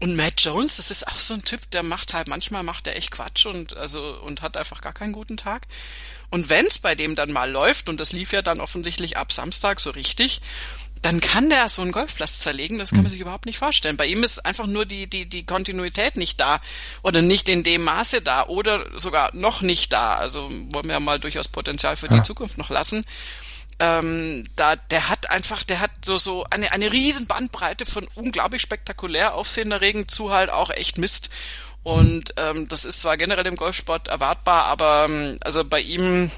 Und 0.00 0.16
Matt 0.16 0.40
Jones, 0.40 0.76
das 0.76 0.90
ist 0.90 1.08
auch 1.08 1.20
so 1.20 1.34
ein 1.34 1.44
Typ, 1.44 1.70
der 1.70 1.82
macht 1.82 2.14
halt 2.14 2.28
manchmal 2.28 2.62
macht 2.62 2.86
er 2.86 2.96
echt 2.96 3.10
Quatsch 3.10 3.46
und 3.46 3.76
also 3.76 4.18
und 4.22 4.42
hat 4.42 4.56
einfach 4.56 4.80
gar 4.80 4.92
keinen 4.92 5.12
guten 5.12 5.36
Tag. 5.36 5.66
Und 6.30 6.48
wenn's 6.48 6.78
bei 6.78 6.94
dem 6.94 7.14
dann 7.14 7.32
mal 7.32 7.50
läuft 7.50 7.88
und 7.88 8.00
das 8.00 8.12
lief 8.12 8.32
ja 8.32 8.42
dann 8.42 8.60
offensichtlich 8.60 9.16
ab 9.16 9.30
Samstag 9.30 9.78
so 9.78 9.90
richtig, 9.90 10.40
dann 11.04 11.20
kann 11.20 11.50
der 11.50 11.68
so 11.68 11.82
einen 11.82 11.92
Golfplatz 11.92 12.38
zerlegen, 12.38 12.78
das 12.78 12.90
kann 12.90 12.98
man 12.98 13.06
hm. 13.06 13.10
sich 13.12 13.20
überhaupt 13.20 13.44
nicht 13.44 13.58
vorstellen. 13.58 13.98
Bei 13.98 14.06
ihm 14.06 14.22
ist 14.24 14.46
einfach 14.46 14.66
nur 14.66 14.86
die, 14.86 15.06
die, 15.06 15.26
die 15.28 15.44
Kontinuität 15.44 16.16
nicht 16.16 16.40
da 16.40 16.62
oder 17.02 17.20
nicht 17.20 17.50
in 17.50 17.62
dem 17.62 17.84
Maße 17.84 18.22
da 18.22 18.46
oder 18.46 18.86
sogar 18.98 19.34
noch 19.34 19.60
nicht 19.60 19.92
da. 19.92 20.14
Also 20.14 20.48
wollen 20.70 20.86
wir 20.86 20.92
ja 20.92 21.00
mal 21.00 21.20
durchaus 21.20 21.48
Potenzial 21.48 21.96
für 21.96 22.08
die 22.08 22.22
Zukunft 22.22 22.56
noch 22.56 22.70
lassen. 22.70 23.04
Ähm, 23.80 24.44
da, 24.56 24.76
der 24.76 25.10
hat 25.10 25.28
einfach, 25.28 25.62
der 25.64 25.80
hat 25.80 25.90
so, 26.02 26.16
so 26.16 26.46
eine, 26.48 26.72
eine 26.72 26.90
riesen 26.90 27.26
Bandbreite 27.26 27.84
von 27.84 28.08
unglaublich 28.14 28.62
spektakulär 28.62 29.34
aufsehenerregend 29.34 30.10
zu 30.10 30.32
halt 30.32 30.48
auch 30.48 30.70
echt 30.70 30.96
Mist. 30.96 31.28
Und 31.82 32.32
ähm, 32.38 32.66
das 32.68 32.86
ist 32.86 33.02
zwar 33.02 33.18
generell 33.18 33.46
im 33.46 33.56
Golfsport 33.56 34.08
erwartbar, 34.08 34.64
aber 34.64 35.04
ähm, 35.06 35.36
also 35.42 35.64
bei 35.64 35.80
ihm 35.80 36.30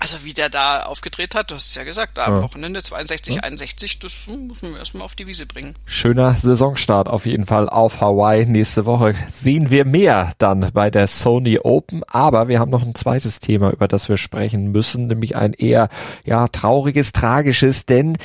also 0.00 0.24
wie 0.24 0.32
der 0.32 0.48
da 0.48 0.82
aufgedreht 0.84 1.34
hat, 1.34 1.50
du 1.50 1.56
hast 1.56 1.70
es 1.70 1.74
ja 1.74 1.84
gesagt, 1.84 2.18
da 2.18 2.26
am 2.26 2.42
Wochenende 2.42 2.80
62, 2.80 3.36
ja. 3.36 3.42
61, 3.42 3.98
das 3.98 4.26
muss 4.28 4.62
man 4.62 4.76
erstmal 4.76 5.02
auf 5.02 5.16
die 5.16 5.26
Wiese 5.26 5.46
bringen. 5.46 5.74
Schöner 5.86 6.34
Saisonstart 6.34 7.08
auf 7.08 7.26
jeden 7.26 7.46
Fall 7.46 7.68
auf 7.68 8.00
Hawaii. 8.00 8.46
Nächste 8.46 8.86
Woche 8.86 9.14
sehen 9.30 9.70
wir 9.70 9.84
mehr 9.84 10.32
dann 10.38 10.70
bei 10.72 10.90
der 10.90 11.08
Sony 11.08 11.58
Open, 11.58 12.04
aber 12.04 12.48
wir 12.48 12.60
haben 12.60 12.70
noch 12.70 12.84
ein 12.84 12.94
zweites 12.94 13.40
Thema, 13.40 13.70
über 13.70 13.88
das 13.88 14.08
wir 14.08 14.16
sprechen 14.16 14.70
müssen, 14.70 15.08
nämlich 15.08 15.34
ein 15.34 15.52
eher 15.52 15.88
ja 16.24 16.46
trauriges, 16.46 17.12
tragisches, 17.12 17.86
denn 17.86 18.16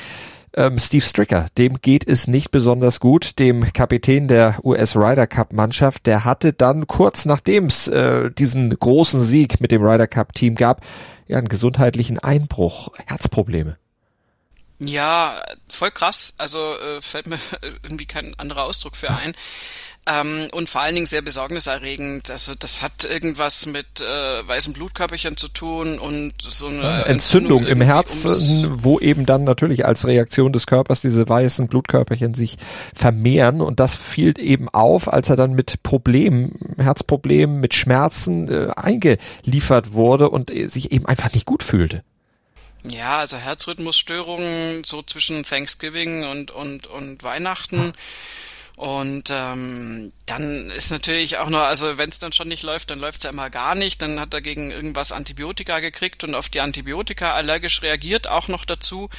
ähm, 0.56 0.78
Steve 0.78 1.04
Stricker, 1.04 1.48
dem 1.58 1.80
geht 1.80 2.06
es 2.08 2.26
nicht 2.26 2.50
besonders 2.50 3.00
gut, 3.00 3.38
dem 3.38 3.72
Kapitän 3.72 4.28
der 4.28 4.58
US 4.64 4.96
Ryder 4.96 5.26
Cup 5.26 5.52
Mannschaft. 5.52 6.06
Der 6.06 6.24
hatte 6.24 6.52
dann 6.52 6.86
kurz 6.86 7.24
nachdem 7.24 7.66
es 7.66 7.88
äh, 7.88 8.30
diesen 8.30 8.76
großen 8.76 9.22
Sieg 9.22 9.60
mit 9.60 9.70
dem 9.70 9.82
Ryder 9.82 10.06
Cup 10.06 10.32
Team 10.32 10.54
gab, 10.54 10.84
ja 11.26 11.38
einen 11.38 11.48
gesundheitlichen 11.48 12.18
Einbruch, 12.18 12.88
Herzprobleme. 13.06 13.76
Ja, 14.78 15.42
voll 15.68 15.90
krass. 15.90 16.34
Also 16.38 16.76
äh, 16.78 17.00
fällt 17.00 17.26
mir 17.26 17.38
irgendwie 17.82 18.06
kein 18.06 18.38
anderer 18.38 18.64
Ausdruck 18.64 18.96
für 18.96 19.10
ein. 19.10 19.34
Ähm, 20.06 20.48
und 20.52 20.68
vor 20.68 20.82
allen 20.82 20.94
Dingen 20.94 21.06
sehr 21.06 21.22
besorgniserregend. 21.22 22.30
Also 22.30 22.54
das 22.54 22.82
hat 22.82 23.04
irgendwas 23.04 23.64
mit 23.64 24.02
äh, 24.02 24.46
weißen 24.46 24.74
Blutkörperchen 24.74 25.38
zu 25.38 25.48
tun 25.48 25.98
und 25.98 26.34
so 26.38 26.66
eine 26.66 26.82
ja, 26.82 27.02
Entzündung, 27.02 27.60
Entzündung 27.60 27.66
im 27.66 27.80
Herzen, 27.80 28.84
wo 28.84 29.00
eben 29.00 29.24
dann 29.24 29.44
natürlich 29.44 29.86
als 29.86 30.06
Reaktion 30.06 30.52
des 30.52 30.66
Körpers 30.66 31.00
diese 31.00 31.26
weißen 31.26 31.68
Blutkörperchen 31.68 32.34
sich 32.34 32.58
vermehren 32.94 33.62
und 33.62 33.80
das 33.80 33.96
fiel 33.96 34.34
eben 34.38 34.68
auf, 34.68 35.10
als 35.10 35.30
er 35.30 35.36
dann 35.36 35.54
mit 35.54 35.82
Problemen, 35.82 36.74
Herzproblemen, 36.76 37.60
mit 37.60 37.72
Schmerzen 37.72 38.48
äh, 38.50 38.72
eingeliefert 38.76 39.94
wurde 39.94 40.28
und 40.28 40.50
äh, 40.50 40.68
sich 40.68 40.92
eben 40.92 41.06
einfach 41.06 41.32
nicht 41.32 41.46
gut 41.46 41.62
fühlte. 41.62 42.04
Ja, 42.86 43.20
also 43.20 43.38
Herzrhythmusstörungen 43.38 44.84
so 44.84 45.00
zwischen 45.00 45.44
Thanksgiving 45.44 46.24
und 46.24 46.50
und 46.50 46.86
und 46.86 47.22
Weihnachten. 47.22 47.94
Und 48.76 49.28
ähm, 49.30 50.12
dann 50.26 50.70
ist 50.70 50.90
natürlich 50.90 51.38
auch 51.38 51.48
nur, 51.48 51.62
also 51.62 51.96
wenn 51.96 52.08
es 52.08 52.18
dann 52.18 52.32
schon 52.32 52.48
nicht 52.48 52.64
läuft, 52.64 52.90
dann 52.90 52.98
läuft 52.98 53.18
es 53.18 53.24
ja 53.24 53.30
immer 53.30 53.48
gar 53.48 53.76
nicht. 53.76 54.02
Dann 54.02 54.18
hat 54.18 54.34
er 54.34 54.40
gegen 54.40 54.72
irgendwas 54.72 55.12
Antibiotika 55.12 55.78
gekriegt 55.78 56.24
und 56.24 56.34
auf 56.34 56.48
die 56.48 56.60
Antibiotika 56.60 57.34
allergisch 57.34 57.82
reagiert 57.82 58.26
auch 58.26 58.48
noch 58.48 58.64
dazu. 58.64 59.10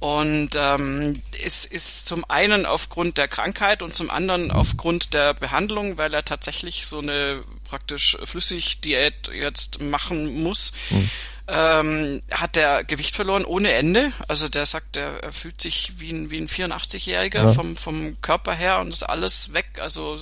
Und 0.00 0.50
ähm, 0.56 1.22
ist, 1.44 1.66
ist 1.66 2.06
zum 2.06 2.24
einen 2.28 2.66
aufgrund 2.66 3.16
der 3.16 3.28
Krankheit 3.28 3.82
und 3.82 3.94
zum 3.94 4.10
anderen 4.10 4.50
aufgrund 4.50 5.14
der 5.14 5.34
Behandlung, 5.34 5.98
weil 5.98 6.12
er 6.12 6.24
tatsächlich 6.24 6.86
so 6.86 6.98
eine 6.98 7.42
praktisch 7.68 8.18
Flüssigdiät 8.24 9.28
jetzt 9.32 9.80
machen 9.80 10.42
muss. 10.42 10.72
Mhm 10.90 11.10
ähm, 11.48 12.20
hat 12.32 12.56
der 12.56 12.82
Gewicht 12.82 13.14
verloren 13.14 13.44
ohne 13.44 13.72
Ende. 13.72 14.12
Also 14.26 14.48
der 14.48 14.66
sagt, 14.66 14.96
er, 14.96 15.32
fühlt 15.32 15.60
sich 15.60 16.00
wie 16.00 16.12
ein, 16.12 16.30
wie 16.30 16.38
ein 16.38 16.48
84-Jähriger 16.48 17.44
ja. 17.44 17.52
vom, 17.52 17.76
vom 17.76 18.20
Körper 18.20 18.52
her 18.52 18.80
und 18.80 18.88
ist 18.88 19.04
alles 19.04 19.52
weg. 19.52 19.78
Also 19.80 20.18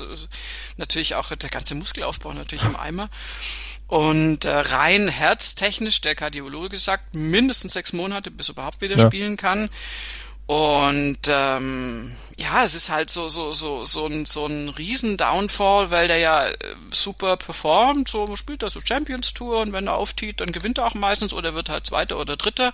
natürlich 0.76 1.14
auch 1.14 1.34
der 1.34 1.50
ganze 1.50 1.74
Muskelaufbau 1.74 2.32
natürlich 2.32 2.64
im 2.64 2.76
Eimer. 2.76 3.08
Und 3.86 4.44
äh, 4.44 4.50
rein 4.50 5.08
herztechnisch, 5.08 6.00
der 6.00 6.14
Kardiologe 6.14 6.76
sagt, 6.76 7.14
mindestens 7.14 7.74
sechs 7.74 7.92
Monate, 7.92 8.30
bis 8.30 8.48
er 8.48 8.54
überhaupt 8.54 8.80
wieder 8.80 8.96
ja. 8.96 9.06
spielen 9.06 9.36
kann. 9.36 9.70
Und 10.46 11.20
ähm, 11.28 12.14
ja, 12.36 12.64
es 12.64 12.74
ist 12.74 12.90
halt 12.90 13.10
so 13.10 13.28
so 13.28 13.52
so 13.52 13.84
so 13.84 14.06
ein 14.06 14.26
so 14.26 14.46
ein 14.46 14.68
riesen 14.68 15.16
Downfall, 15.16 15.90
weil 15.90 16.08
der 16.08 16.18
ja 16.18 16.48
äh, 16.48 16.54
super 16.90 17.36
performt, 17.36 18.08
so 18.08 18.34
spielt 18.36 18.62
er 18.62 18.70
so 18.70 18.80
Champions 18.80 19.34
Tour 19.34 19.60
und 19.60 19.72
wenn 19.72 19.86
er 19.86 19.94
auftiet, 19.94 20.40
dann 20.40 20.52
gewinnt 20.52 20.78
er 20.78 20.86
auch 20.86 20.94
meistens 20.94 21.32
oder 21.32 21.54
wird 21.54 21.68
halt 21.68 21.86
Zweiter 21.86 22.18
oder 22.18 22.36
Dritter. 22.36 22.72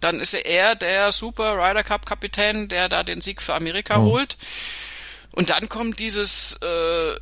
Dann 0.00 0.20
ist 0.20 0.34
er 0.34 0.46
eher 0.46 0.74
der 0.74 1.12
Super 1.12 1.56
Ryder 1.56 1.84
Cup 1.84 2.06
Kapitän, 2.06 2.68
der 2.68 2.88
da 2.88 3.04
den 3.04 3.20
Sieg 3.20 3.40
für 3.40 3.54
Amerika 3.54 3.98
oh. 3.98 4.10
holt. 4.10 4.36
Und 5.30 5.50
dann 5.50 5.68
kommt 5.68 6.00
dieses 6.00 6.54
äh, 6.62 7.14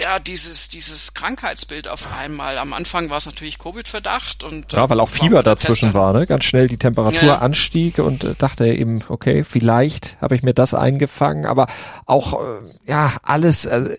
ja, 0.00 0.18
dieses, 0.18 0.68
dieses 0.68 1.14
Krankheitsbild 1.14 1.88
auf 1.88 2.08
einmal. 2.12 2.58
Am 2.58 2.72
Anfang 2.72 3.10
war 3.10 3.16
es 3.16 3.26
natürlich 3.26 3.58
Covid-Verdacht 3.58 4.42
und. 4.42 4.72
Ja, 4.72 4.88
weil 4.88 5.00
auch 5.00 5.08
Fieber 5.08 5.42
dazwischen 5.42 5.94
war, 5.94 6.12
ne? 6.12 6.26
Ganz 6.26 6.44
schnell 6.44 6.68
die 6.68 6.76
Temperatur 6.76 7.22
ja. 7.22 7.38
anstieg 7.38 7.98
und 7.98 8.24
äh, 8.24 8.34
dachte 8.36 8.66
eben, 8.66 9.02
okay, 9.08 9.44
vielleicht 9.44 10.20
habe 10.20 10.34
ich 10.34 10.42
mir 10.42 10.54
das 10.54 10.74
eingefangen, 10.74 11.46
aber 11.46 11.66
auch, 12.06 12.34
äh, 12.34 12.46
ja, 12.86 13.16
alles, 13.22 13.66
äh, 13.66 13.98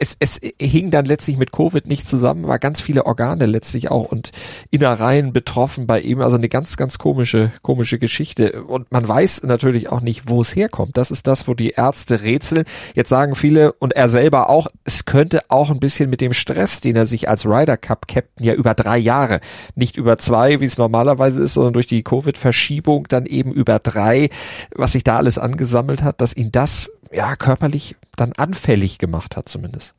es, 0.00 0.16
es 0.18 0.40
hing 0.58 0.90
dann 0.90 1.04
letztlich 1.04 1.36
mit 1.36 1.52
Covid 1.52 1.86
nicht 1.86 2.08
zusammen, 2.08 2.48
war 2.48 2.58
ganz 2.58 2.80
viele 2.80 3.04
Organe 3.04 3.44
letztlich 3.44 3.90
auch 3.90 4.10
und 4.10 4.30
Innereien 4.70 5.32
betroffen 5.32 5.86
bei 5.86 6.00
ihm. 6.00 6.22
Also 6.22 6.36
eine 6.36 6.48
ganz, 6.48 6.78
ganz 6.78 6.98
komische, 6.98 7.52
komische 7.62 7.98
Geschichte. 7.98 8.62
Und 8.64 8.90
man 8.90 9.06
weiß 9.06 9.42
natürlich 9.42 9.90
auch 9.90 10.00
nicht, 10.00 10.28
wo 10.28 10.40
es 10.40 10.56
herkommt. 10.56 10.96
Das 10.96 11.10
ist 11.10 11.26
das, 11.26 11.46
wo 11.46 11.54
die 11.54 11.70
Ärzte 11.70 12.22
rätseln. 12.22 12.64
Jetzt 12.94 13.10
sagen 13.10 13.34
viele 13.34 13.72
und 13.74 13.92
er 13.92 14.08
selber 14.08 14.48
auch, 14.48 14.68
es 14.84 15.04
könnte 15.04 15.42
auch 15.48 15.70
ein 15.70 15.80
bisschen 15.80 16.08
mit 16.08 16.22
dem 16.22 16.32
Stress, 16.32 16.80
den 16.80 16.96
er 16.96 17.04
sich 17.04 17.28
als 17.28 17.44
Ryder 17.44 17.76
Cup 17.76 18.08
Captain 18.08 18.46
ja 18.46 18.54
über 18.54 18.72
drei 18.74 18.96
Jahre, 18.96 19.40
nicht 19.74 19.98
über 19.98 20.16
zwei, 20.16 20.60
wie 20.60 20.64
es 20.64 20.78
normalerweise 20.78 21.42
ist, 21.42 21.54
sondern 21.54 21.74
durch 21.74 21.86
die 21.86 22.02
Covid-Verschiebung 22.02 23.06
dann 23.08 23.26
eben 23.26 23.52
über 23.52 23.78
drei, 23.78 24.30
was 24.74 24.92
sich 24.92 25.04
da 25.04 25.18
alles 25.18 25.36
angesammelt 25.36 26.02
hat, 26.02 26.22
dass 26.22 26.34
ihn 26.34 26.50
das 26.50 26.90
ja 27.12 27.36
körperlich 27.36 27.96
dann 28.16 28.32
anfällig 28.32 28.98
gemacht 28.98 29.36
hat 29.36 29.48
zumindest. 29.48 29.94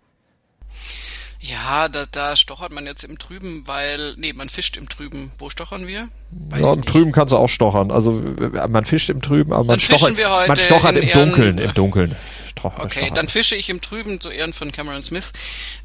Ja, 1.43 1.89
da, 1.89 2.05
da 2.09 2.35
stochert 2.35 2.71
man 2.71 2.85
jetzt 2.85 3.03
im 3.03 3.17
Trüben, 3.17 3.63
weil, 3.65 4.13
nee, 4.15 4.31
man 4.31 4.47
fischt 4.47 4.77
im 4.77 4.87
Trüben. 4.89 5.31
Wo 5.39 5.49
stochern 5.49 5.87
wir? 5.87 6.07
Weiß 6.29 6.61
ja, 6.61 6.71
im 6.71 6.85
Trüben 6.85 7.11
kannst 7.11 7.33
du 7.33 7.37
auch 7.37 7.47
stochern. 7.47 7.89
Also 7.89 8.11
man 8.69 8.85
fischt 8.85 9.09
im 9.09 9.23
Trüben, 9.23 9.51
aber 9.51 9.63
man 9.63 9.79
stochert, 9.79 10.15
man 10.47 10.57
stochert 10.57 10.97
im 10.97 11.09
Dunkeln, 11.09 11.57
im 11.57 11.73
Dunkeln. 11.73 12.15
okay, 12.63 12.99
stochert. 12.99 13.17
dann 13.17 13.27
fische 13.27 13.55
ich 13.55 13.71
im 13.71 13.81
Trüben 13.81 14.21
zu 14.21 14.29
Ehren 14.29 14.53
von 14.53 14.71
Cameron 14.71 15.01
Smith. 15.01 15.31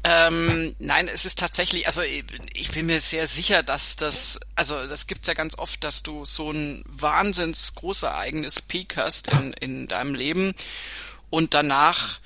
Ähm, 0.03 0.75
nein, 0.77 1.09
es 1.11 1.25
ist 1.25 1.39
tatsächlich, 1.39 1.87
also 1.87 2.03
ich 2.03 2.69
bin 2.69 2.85
mir 2.85 2.99
sehr 2.99 3.25
sicher, 3.25 3.63
dass 3.63 3.95
das, 3.95 4.39
also 4.55 4.85
das 4.85 5.07
gibt's 5.07 5.27
ja 5.27 5.33
ganz 5.33 5.57
oft, 5.57 5.83
dass 5.83 6.03
du 6.03 6.23
so 6.23 6.51
ein 6.51 6.83
wahnsinns 6.85 7.73
großereignis 7.73 8.61
Peak 8.61 8.95
hast 8.95 9.29
in, 9.29 9.53
in 9.53 9.87
deinem 9.87 10.13
Leben 10.13 10.53
und 11.29 11.53
danach 11.53 12.19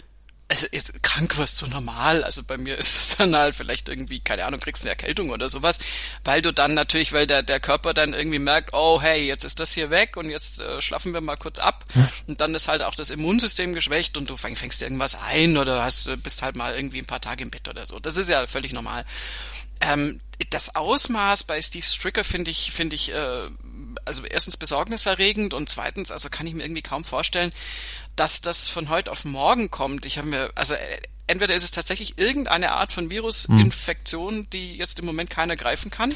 also 0.51 0.67
jetzt, 0.73 1.01
krank 1.01 1.37
wirst 1.37 1.61
du 1.61 1.67
normal. 1.67 2.25
Also 2.25 2.43
bei 2.43 2.57
mir 2.57 2.77
ist 2.77 2.95
es 2.95 3.17
dann 3.17 3.35
halt 3.35 3.55
vielleicht 3.55 3.87
irgendwie, 3.87 4.19
keine 4.19 4.45
Ahnung, 4.45 4.59
kriegst 4.59 4.83
eine 4.83 4.89
Erkältung 4.89 5.29
oder 5.29 5.47
sowas, 5.49 5.79
weil 6.25 6.41
du 6.41 6.51
dann 6.51 6.73
natürlich, 6.73 7.13
weil 7.13 7.25
der, 7.25 7.41
der 7.41 7.61
Körper 7.61 7.93
dann 7.93 8.13
irgendwie 8.13 8.39
merkt, 8.39 8.73
oh 8.73 9.01
hey, 9.01 9.25
jetzt 9.25 9.45
ist 9.45 9.61
das 9.61 9.73
hier 9.73 9.89
weg 9.89 10.17
und 10.17 10.29
jetzt 10.29 10.59
äh, 10.59 10.81
schlafen 10.81 11.13
wir 11.13 11.21
mal 11.21 11.37
kurz 11.37 11.59
ab. 11.59 11.85
Hm. 11.93 12.09
Und 12.27 12.41
dann 12.41 12.53
ist 12.53 12.67
halt 12.67 12.83
auch 12.83 12.95
das 12.95 13.11
Immunsystem 13.11 13.73
geschwächt 13.73 14.17
und 14.17 14.29
du 14.29 14.35
fäng, 14.35 14.57
fängst 14.57 14.81
irgendwas 14.81 15.15
ein 15.15 15.57
oder 15.57 15.83
hast, 15.83 16.09
bist 16.21 16.41
halt 16.41 16.57
mal 16.57 16.75
irgendwie 16.75 16.99
ein 16.99 17.07
paar 17.07 17.21
Tage 17.21 17.43
im 17.43 17.49
Bett 17.49 17.69
oder 17.69 17.85
so. 17.85 17.99
Das 17.99 18.17
ist 18.17 18.29
ja 18.29 18.45
völlig 18.45 18.73
normal. 18.73 19.05
Ähm, 19.79 20.19
das 20.49 20.75
Ausmaß 20.75 21.45
bei 21.45 21.61
Steve 21.61 21.85
Stricker 21.85 22.25
finde 22.25 22.51
ich, 22.51 22.71
finde 22.71 22.95
ich, 22.95 23.13
äh, 23.13 23.49
also 24.05 24.25
erstens 24.25 24.57
besorgniserregend 24.57 25.53
und 25.53 25.69
zweitens, 25.69 26.11
also 26.11 26.29
kann 26.29 26.45
ich 26.45 26.53
mir 26.53 26.63
irgendwie 26.63 26.81
kaum 26.81 27.03
vorstellen, 27.03 27.51
dass 28.15 28.41
das 28.41 28.67
von 28.67 28.89
heute 28.89 29.11
auf 29.11 29.25
morgen 29.25 29.71
kommt. 29.71 30.05
Ich 30.05 30.17
habe 30.17 30.27
mir, 30.27 30.51
also 30.55 30.75
äh, 30.75 30.77
entweder 31.27 31.55
ist 31.55 31.63
es 31.63 31.71
tatsächlich 31.71 32.17
irgendeine 32.17 32.73
Art 32.73 32.91
von 32.91 33.09
Virusinfektion, 33.09 34.49
die 34.51 34.75
jetzt 34.75 34.99
im 34.99 35.05
Moment 35.05 35.29
keiner 35.29 35.55
greifen 35.55 35.91
kann. 35.91 36.13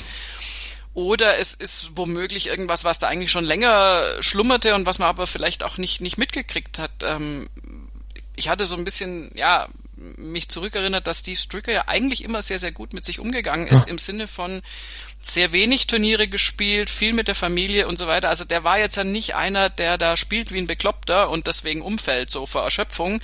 Oder 0.93 1.39
es 1.39 1.53
ist 1.53 1.91
womöglich 1.95 2.47
irgendwas, 2.47 2.86
was 2.86 2.99
da 2.99 3.08
eigentlich 3.08 3.31
schon 3.31 3.43
länger 3.43 4.05
schlummerte 4.21 4.75
und 4.75 4.86
was 4.86 4.97
man 4.97 5.10
aber 5.10 5.27
vielleicht 5.27 5.63
auch 5.63 5.77
nicht, 5.77 5.99
nicht 5.99 6.17
mitgekriegt 6.17 6.79
hat. 6.79 6.91
Ähm, 7.03 7.49
ich 8.38 8.47
hatte 8.49 8.65
so 8.65 8.77
ein 8.77 8.86
bisschen, 8.86 9.31
ja, 9.36 9.67
mich 9.97 10.49
zurückerinnert, 10.49 11.08
dass 11.08 11.19
Steve 11.19 11.38
Stricker 11.38 11.71
ja 11.71 11.84
eigentlich 11.88 12.23
immer 12.23 12.41
sehr, 12.41 12.60
sehr 12.60 12.71
gut 12.71 12.93
mit 12.93 13.05
sich 13.05 13.19
umgegangen 13.19 13.67
ist, 13.67 13.86
ja. 13.86 13.91
im 13.91 13.97
Sinne 13.97 14.27
von 14.27 14.62
sehr 15.19 15.51
wenig 15.51 15.88
Turniere 15.88 16.27
gespielt, 16.27 16.89
viel 16.89 17.13
mit 17.13 17.27
der 17.27 17.36
Familie 17.36 17.88
und 17.88 17.97
so 17.97 18.08
weiter. 18.08 18.29
Also 18.29 18.43
der 18.43 18.63
war 18.63 18.77
jetzt 18.77 18.97
ja 18.97 19.03
nicht 19.03 19.36
einer, 19.36 19.69
der 19.69 19.97
da 19.97 20.17
spielt 20.17 20.51
wie 20.51 20.60
ein 20.60 20.67
Bekloppter 20.67 21.29
und 21.29 21.47
deswegen 21.47 21.81
umfällt, 21.81 22.29
so 22.29 22.45
vor 22.45 22.63
Erschöpfung. 22.63 23.21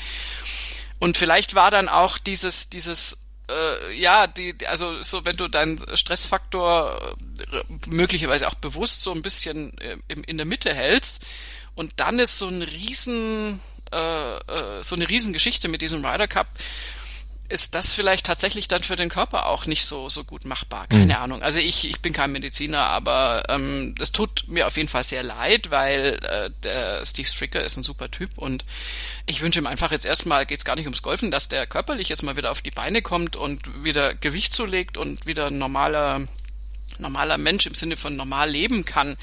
Und 1.00 1.18
vielleicht 1.18 1.56
war 1.56 1.72
dann 1.72 1.90
auch 1.90 2.18
dieses, 2.18 2.70
dieses 2.70 3.18
äh, 3.50 3.94
ja, 3.94 4.28
die, 4.28 4.56
also 4.68 5.02
so, 5.04 5.26
wenn 5.26 5.36
du 5.36 5.48
deinen 5.48 5.80
Stressfaktor 5.96 7.16
äh, 7.52 7.90
möglicherweise 7.90 8.48
auch 8.48 8.56
bewusst 8.56 9.02
so 9.02 9.12
ein 9.12 9.22
bisschen 9.22 9.78
äh, 9.80 9.98
in, 10.08 10.24
in 10.24 10.38
der 10.38 10.46
Mitte 10.46 10.74
hältst 10.74 11.26
und 11.76 11.94
dann 11.98 12.20
ist 12.20 12.38
so 12.38 12.48
ein 12.48 12.62
riesen 12.62 13.60
äh, 13.92 14.38
äh, 14.38 14.84
so 14.84 14.96
eine 14.96 15.08
Riesengeschichte 15.08 15.68
mit 15.68 15.82
diesem 15.82 16.06
Ryder 16.06 16.28
Cup, 16.28 16.48
ist 17.52 17.76
das 17.76 17.94
vielleicht 17.94 18.26
tatsächlich 18.26 18.68
dann 18.68 18.82
für 18.82 18.96
den 18.96 19.10
Körper 19.10 19.48
auch 19.48 19.66
nicht 19.66 19.86
so 19.86 20.10
so 20.10 20.24
gut 20.24 20.46
machbar. 20.46 20.88
Keine 20.88 21.16
mhm. 21.16 21.22
Ahnung. 21.22 21.44
Also 21.44 21.60
ich 21.60 21.88
ich 21.88 22.02
bin 22.02 22.14
kein 22.14 22.32
Mediziner, 22.32 22.86
aber 22.86 23.44
ähm, 23.50 23.94
das 23.98 24.12
tut 24.12 24.46
mir 24.48 24.68
auf 24.68 24.78
jeden 24.78 24.88
Fall 24.88 25.04
sehr 25.04 25.22
leid, 25.22 25.70
weil 25.70 26.20
äh, 26.24 26.50
der 26.64 27.06
Steve 27.06 27.28
Stricker 27.28 27.62
ist 27.62 27.78
ein 27.78 27.84
super 27.84 28.10
Typ 28.10 28.38
und 28.38 28.66
ich 29.26 29.42
wünsche 29.42 29.60
ihm 29.60 29.68
einfach 29.68 29.92
jetzt 29.92 30.06
erstmal 30.06 30.46
geht's 30.46 30.66
gar 30.66 30.76
nicht 30.78 30.86
ums 30.86 31.02
Golfen, 31.02 31.30
dass 31.30 31.50
der 31.50 31.68
körperlich 31.68 32.10
jetzt 32.10 32.24
mal 32.24 32.38
wieder 32.38 32.52
auf 32.52 32.62
die 32.62 32.72
Beine 32.72 33.02
kommt 33.02 33.36
und 33.36 33.84
wieder 33.84 34.16
Gewicht 34.16 34.54
zulegt 34.54 34.98
und 34.98 35.26
wieder 35.26 35.52
normaler 35.52 36.28
normaler 37.00 37.38
Mensch 37.38 37.66
im 37.66 37.76
Sinne 37.76 37.98
von 37.98 38.16
normal 38.16 38.50
leben 38.50 38.86
kann. 38.86 39.18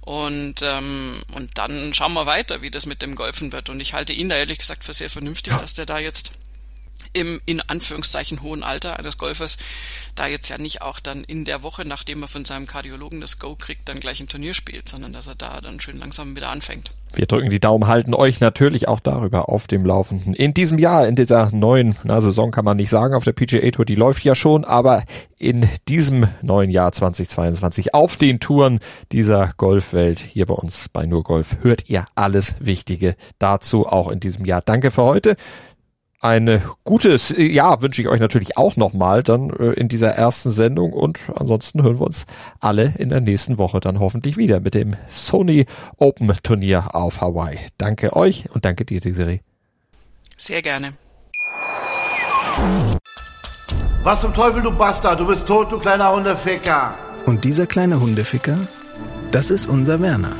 Und, 0.00 0.62
ähm, 0.62 1.20
und 1.32 1.58
dann 1.58 1.92
schauen 1.94 2.12
wir 2.12 2.26
weiter, 2.26 2.62
wie 2.62 2.70
das 2.70 2.86
mit 2.86 3.02
dem 3.02 3.16
Golfen 3.16 3.52
wird. 3.52 3.68
Und 3.68 3.80
ich 3.80 3.92
halte 3.92 4.12
ihn 4.12 4.28
da 4.28 4.36
ehrlich 4.36 4.58
gesagt 4.58 4.84
für 4.84 4.92
sehr 4.92 5.10
vernünftig, 5.10 5.56
dass 5.56 5.74
der 5.74 5.86
da 5.86 5.98
jetzt 5.98 6.32
im 7.16 7.40
in 7.46 7.62
Anführungszeichen 7.62 8.42
hohen 8.42 8.62
Alter 8.62 8.98
eines 8.98 9.16
Golfers 9.16 9.56
da 10.14 10.26
jetzt 10.26 10.48
ja 10.50 10.58
nicht 10.58 10.82
auch 10.82 11.00
dann 11.00 11.24
in 11.24 11.44
der 11.44 11.62
Woche, 11.62 11.84
nachdem 11.86 12.22
er 12.22 12.28
von 12.28 12.44
seinem 12.44 12.66
Kardiologen 12.66 13.20
das 13.20 13.38
Go 13.38 13.56
kriegt, 13.56 13.88
dann 13.88 14.00
gleich 14.00 14.20
ein 14.20 14.28
Turnier 14.28 14.52
spielt, 14.52 14.88
sondern 14.88 15.12
dass 15.12 15.26
er 15.26 15.34
da 15.34 15.60
dann 15.60 15.80
schön 15.80 15.98
langsam 15.98 16.36
wieder 16.36 16.50
anfängt. 16.50 16.92
Wir 17.14 17.26
drücken 17.26 17.48
die 17.48 17.60
Daumen, 17.60 17.86
halten 17.86 18.12
euch 18.12 18.40
natürlich 18.40 18.88
auch 18.88 19.00
darüber 19.00 19.48
auf 19.48 19.66
dem 19.66 19.86
Laufenden. 19.86 20.34
In 20.34 20.52
diesem 20.52 20.78
Jahr, 20.78 21.08
in 21.08 21.16
dieser 21.16 21.50
neuen 21.52 21.96
na, 22.04 22.20
Saison 22.20 22.50
kann 22.50 22.64
man 22.64 22.76
nicht 22.76 22.90
sagen, 22.90 23.14
auf 23.14 23.24
der 23.24 23.32
PGA 23.32 23.70
Tour, 23.70 23.86
die 23.86 23.94
läuft 23.94 24.24
ja 24.24 24.34
schon, 24.34 24.64
aber 24.64 25.04
in 25.38 25.68
diesem 25.88 26.28
neuen 26.42 26.68
Jahr 26.68 26.92
2022 26.92 27.94
auf 27.94 28.16
den 28.16 28.40
Touren 28.40 28.80
dieser 29.12 29.52
Golfwelt 29.56 30.18
hier 30.18 30.46
bei 30.46 30.54
uns 30.54 30.88
bei 30.92 31.06
Nur 31.06 31.22
Golf 31.22 31.56
hört 31.62 31.88
ihr 31.88 32.06
alles 32.14 32.56
Wichtige 32.60 33.16
dazu 33.38 33.86
auch 33.86 34.10
in 34.10 34.20
diesem 34.20 34.44
Jahr. 34.44 34.60
Danke 34.60 34.90
für 34.90 35.02
heute 35.02 35.36
ein 36.20 36.62
gutes 36.84 37.34
Jahr 37.36 37.82
wünsche 37.82 38.00
ich 38.00 38.08
euch 38.08 38.20
natürlich 38.20 38.56
auch 38.56 38.76
nochmal 38.76 39.22
dann 39.22 39.50
äh, 39.50 39.72
in 39.72 39.88
dieser 39.88 40.10
ersten 40.10 40.50
Sendung 40.50 40.92
und 40.92 41.18
ansonsten 41.34 41.82
hören 41.82 41.98
wir 42.00 42.06
uns 42.06 42.26
alle 42.60 42.94
in 42.98 43.10
der 43.10 43.20
nächsten 43.20 43.58
Woche 43.58 43.80
dann 43.80 44.00
hoffentlich 44.00 44.36
wieder 44.36 44.60
mit 44.60 44.74
dem 44.74 44.96
Sony 45.08 45.66
Open 45.98 46.32
Turnier 46.42 46.94
auf 46.94 47.20
Hawaii. 47.20 47.58
Danke 47.78 48.16
euch 48.16 48.48
und 48.52 48.64
danke 48.64 48.84
dir, 48.84 49.00
Desiree. 49.00 49.40
Sehr 50.36 50.62
gerne. 50.62 50.92
Was 54.02 54.20
zum 54.20 54.32
Teufel, 54.32 54.62
du 54.62 54.70
Bastard? 54.70 55.20
Du 55.20 55.26
bist 55.26 55.46
tot, 55.46 55.70
du 55.70 55.78
kleiner 55.78 56.14
Hundeficker. 56.14 56.94
Und 57.26 57.44
dieser 57.44 57.66
kleine 57.66 58.00
Hundeficker, 58.00 58.56
das 59.32 59.50
ist 59.50 59.66
unser 59.66 60.00
Werner. 60.00 60.30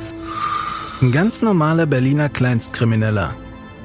Ein 1.02 1.12
ganz 1.12 1.42
normaler 1.42 1.84
Berliner 1.84 2.28
Kleinstkrimineller 2.28 3.34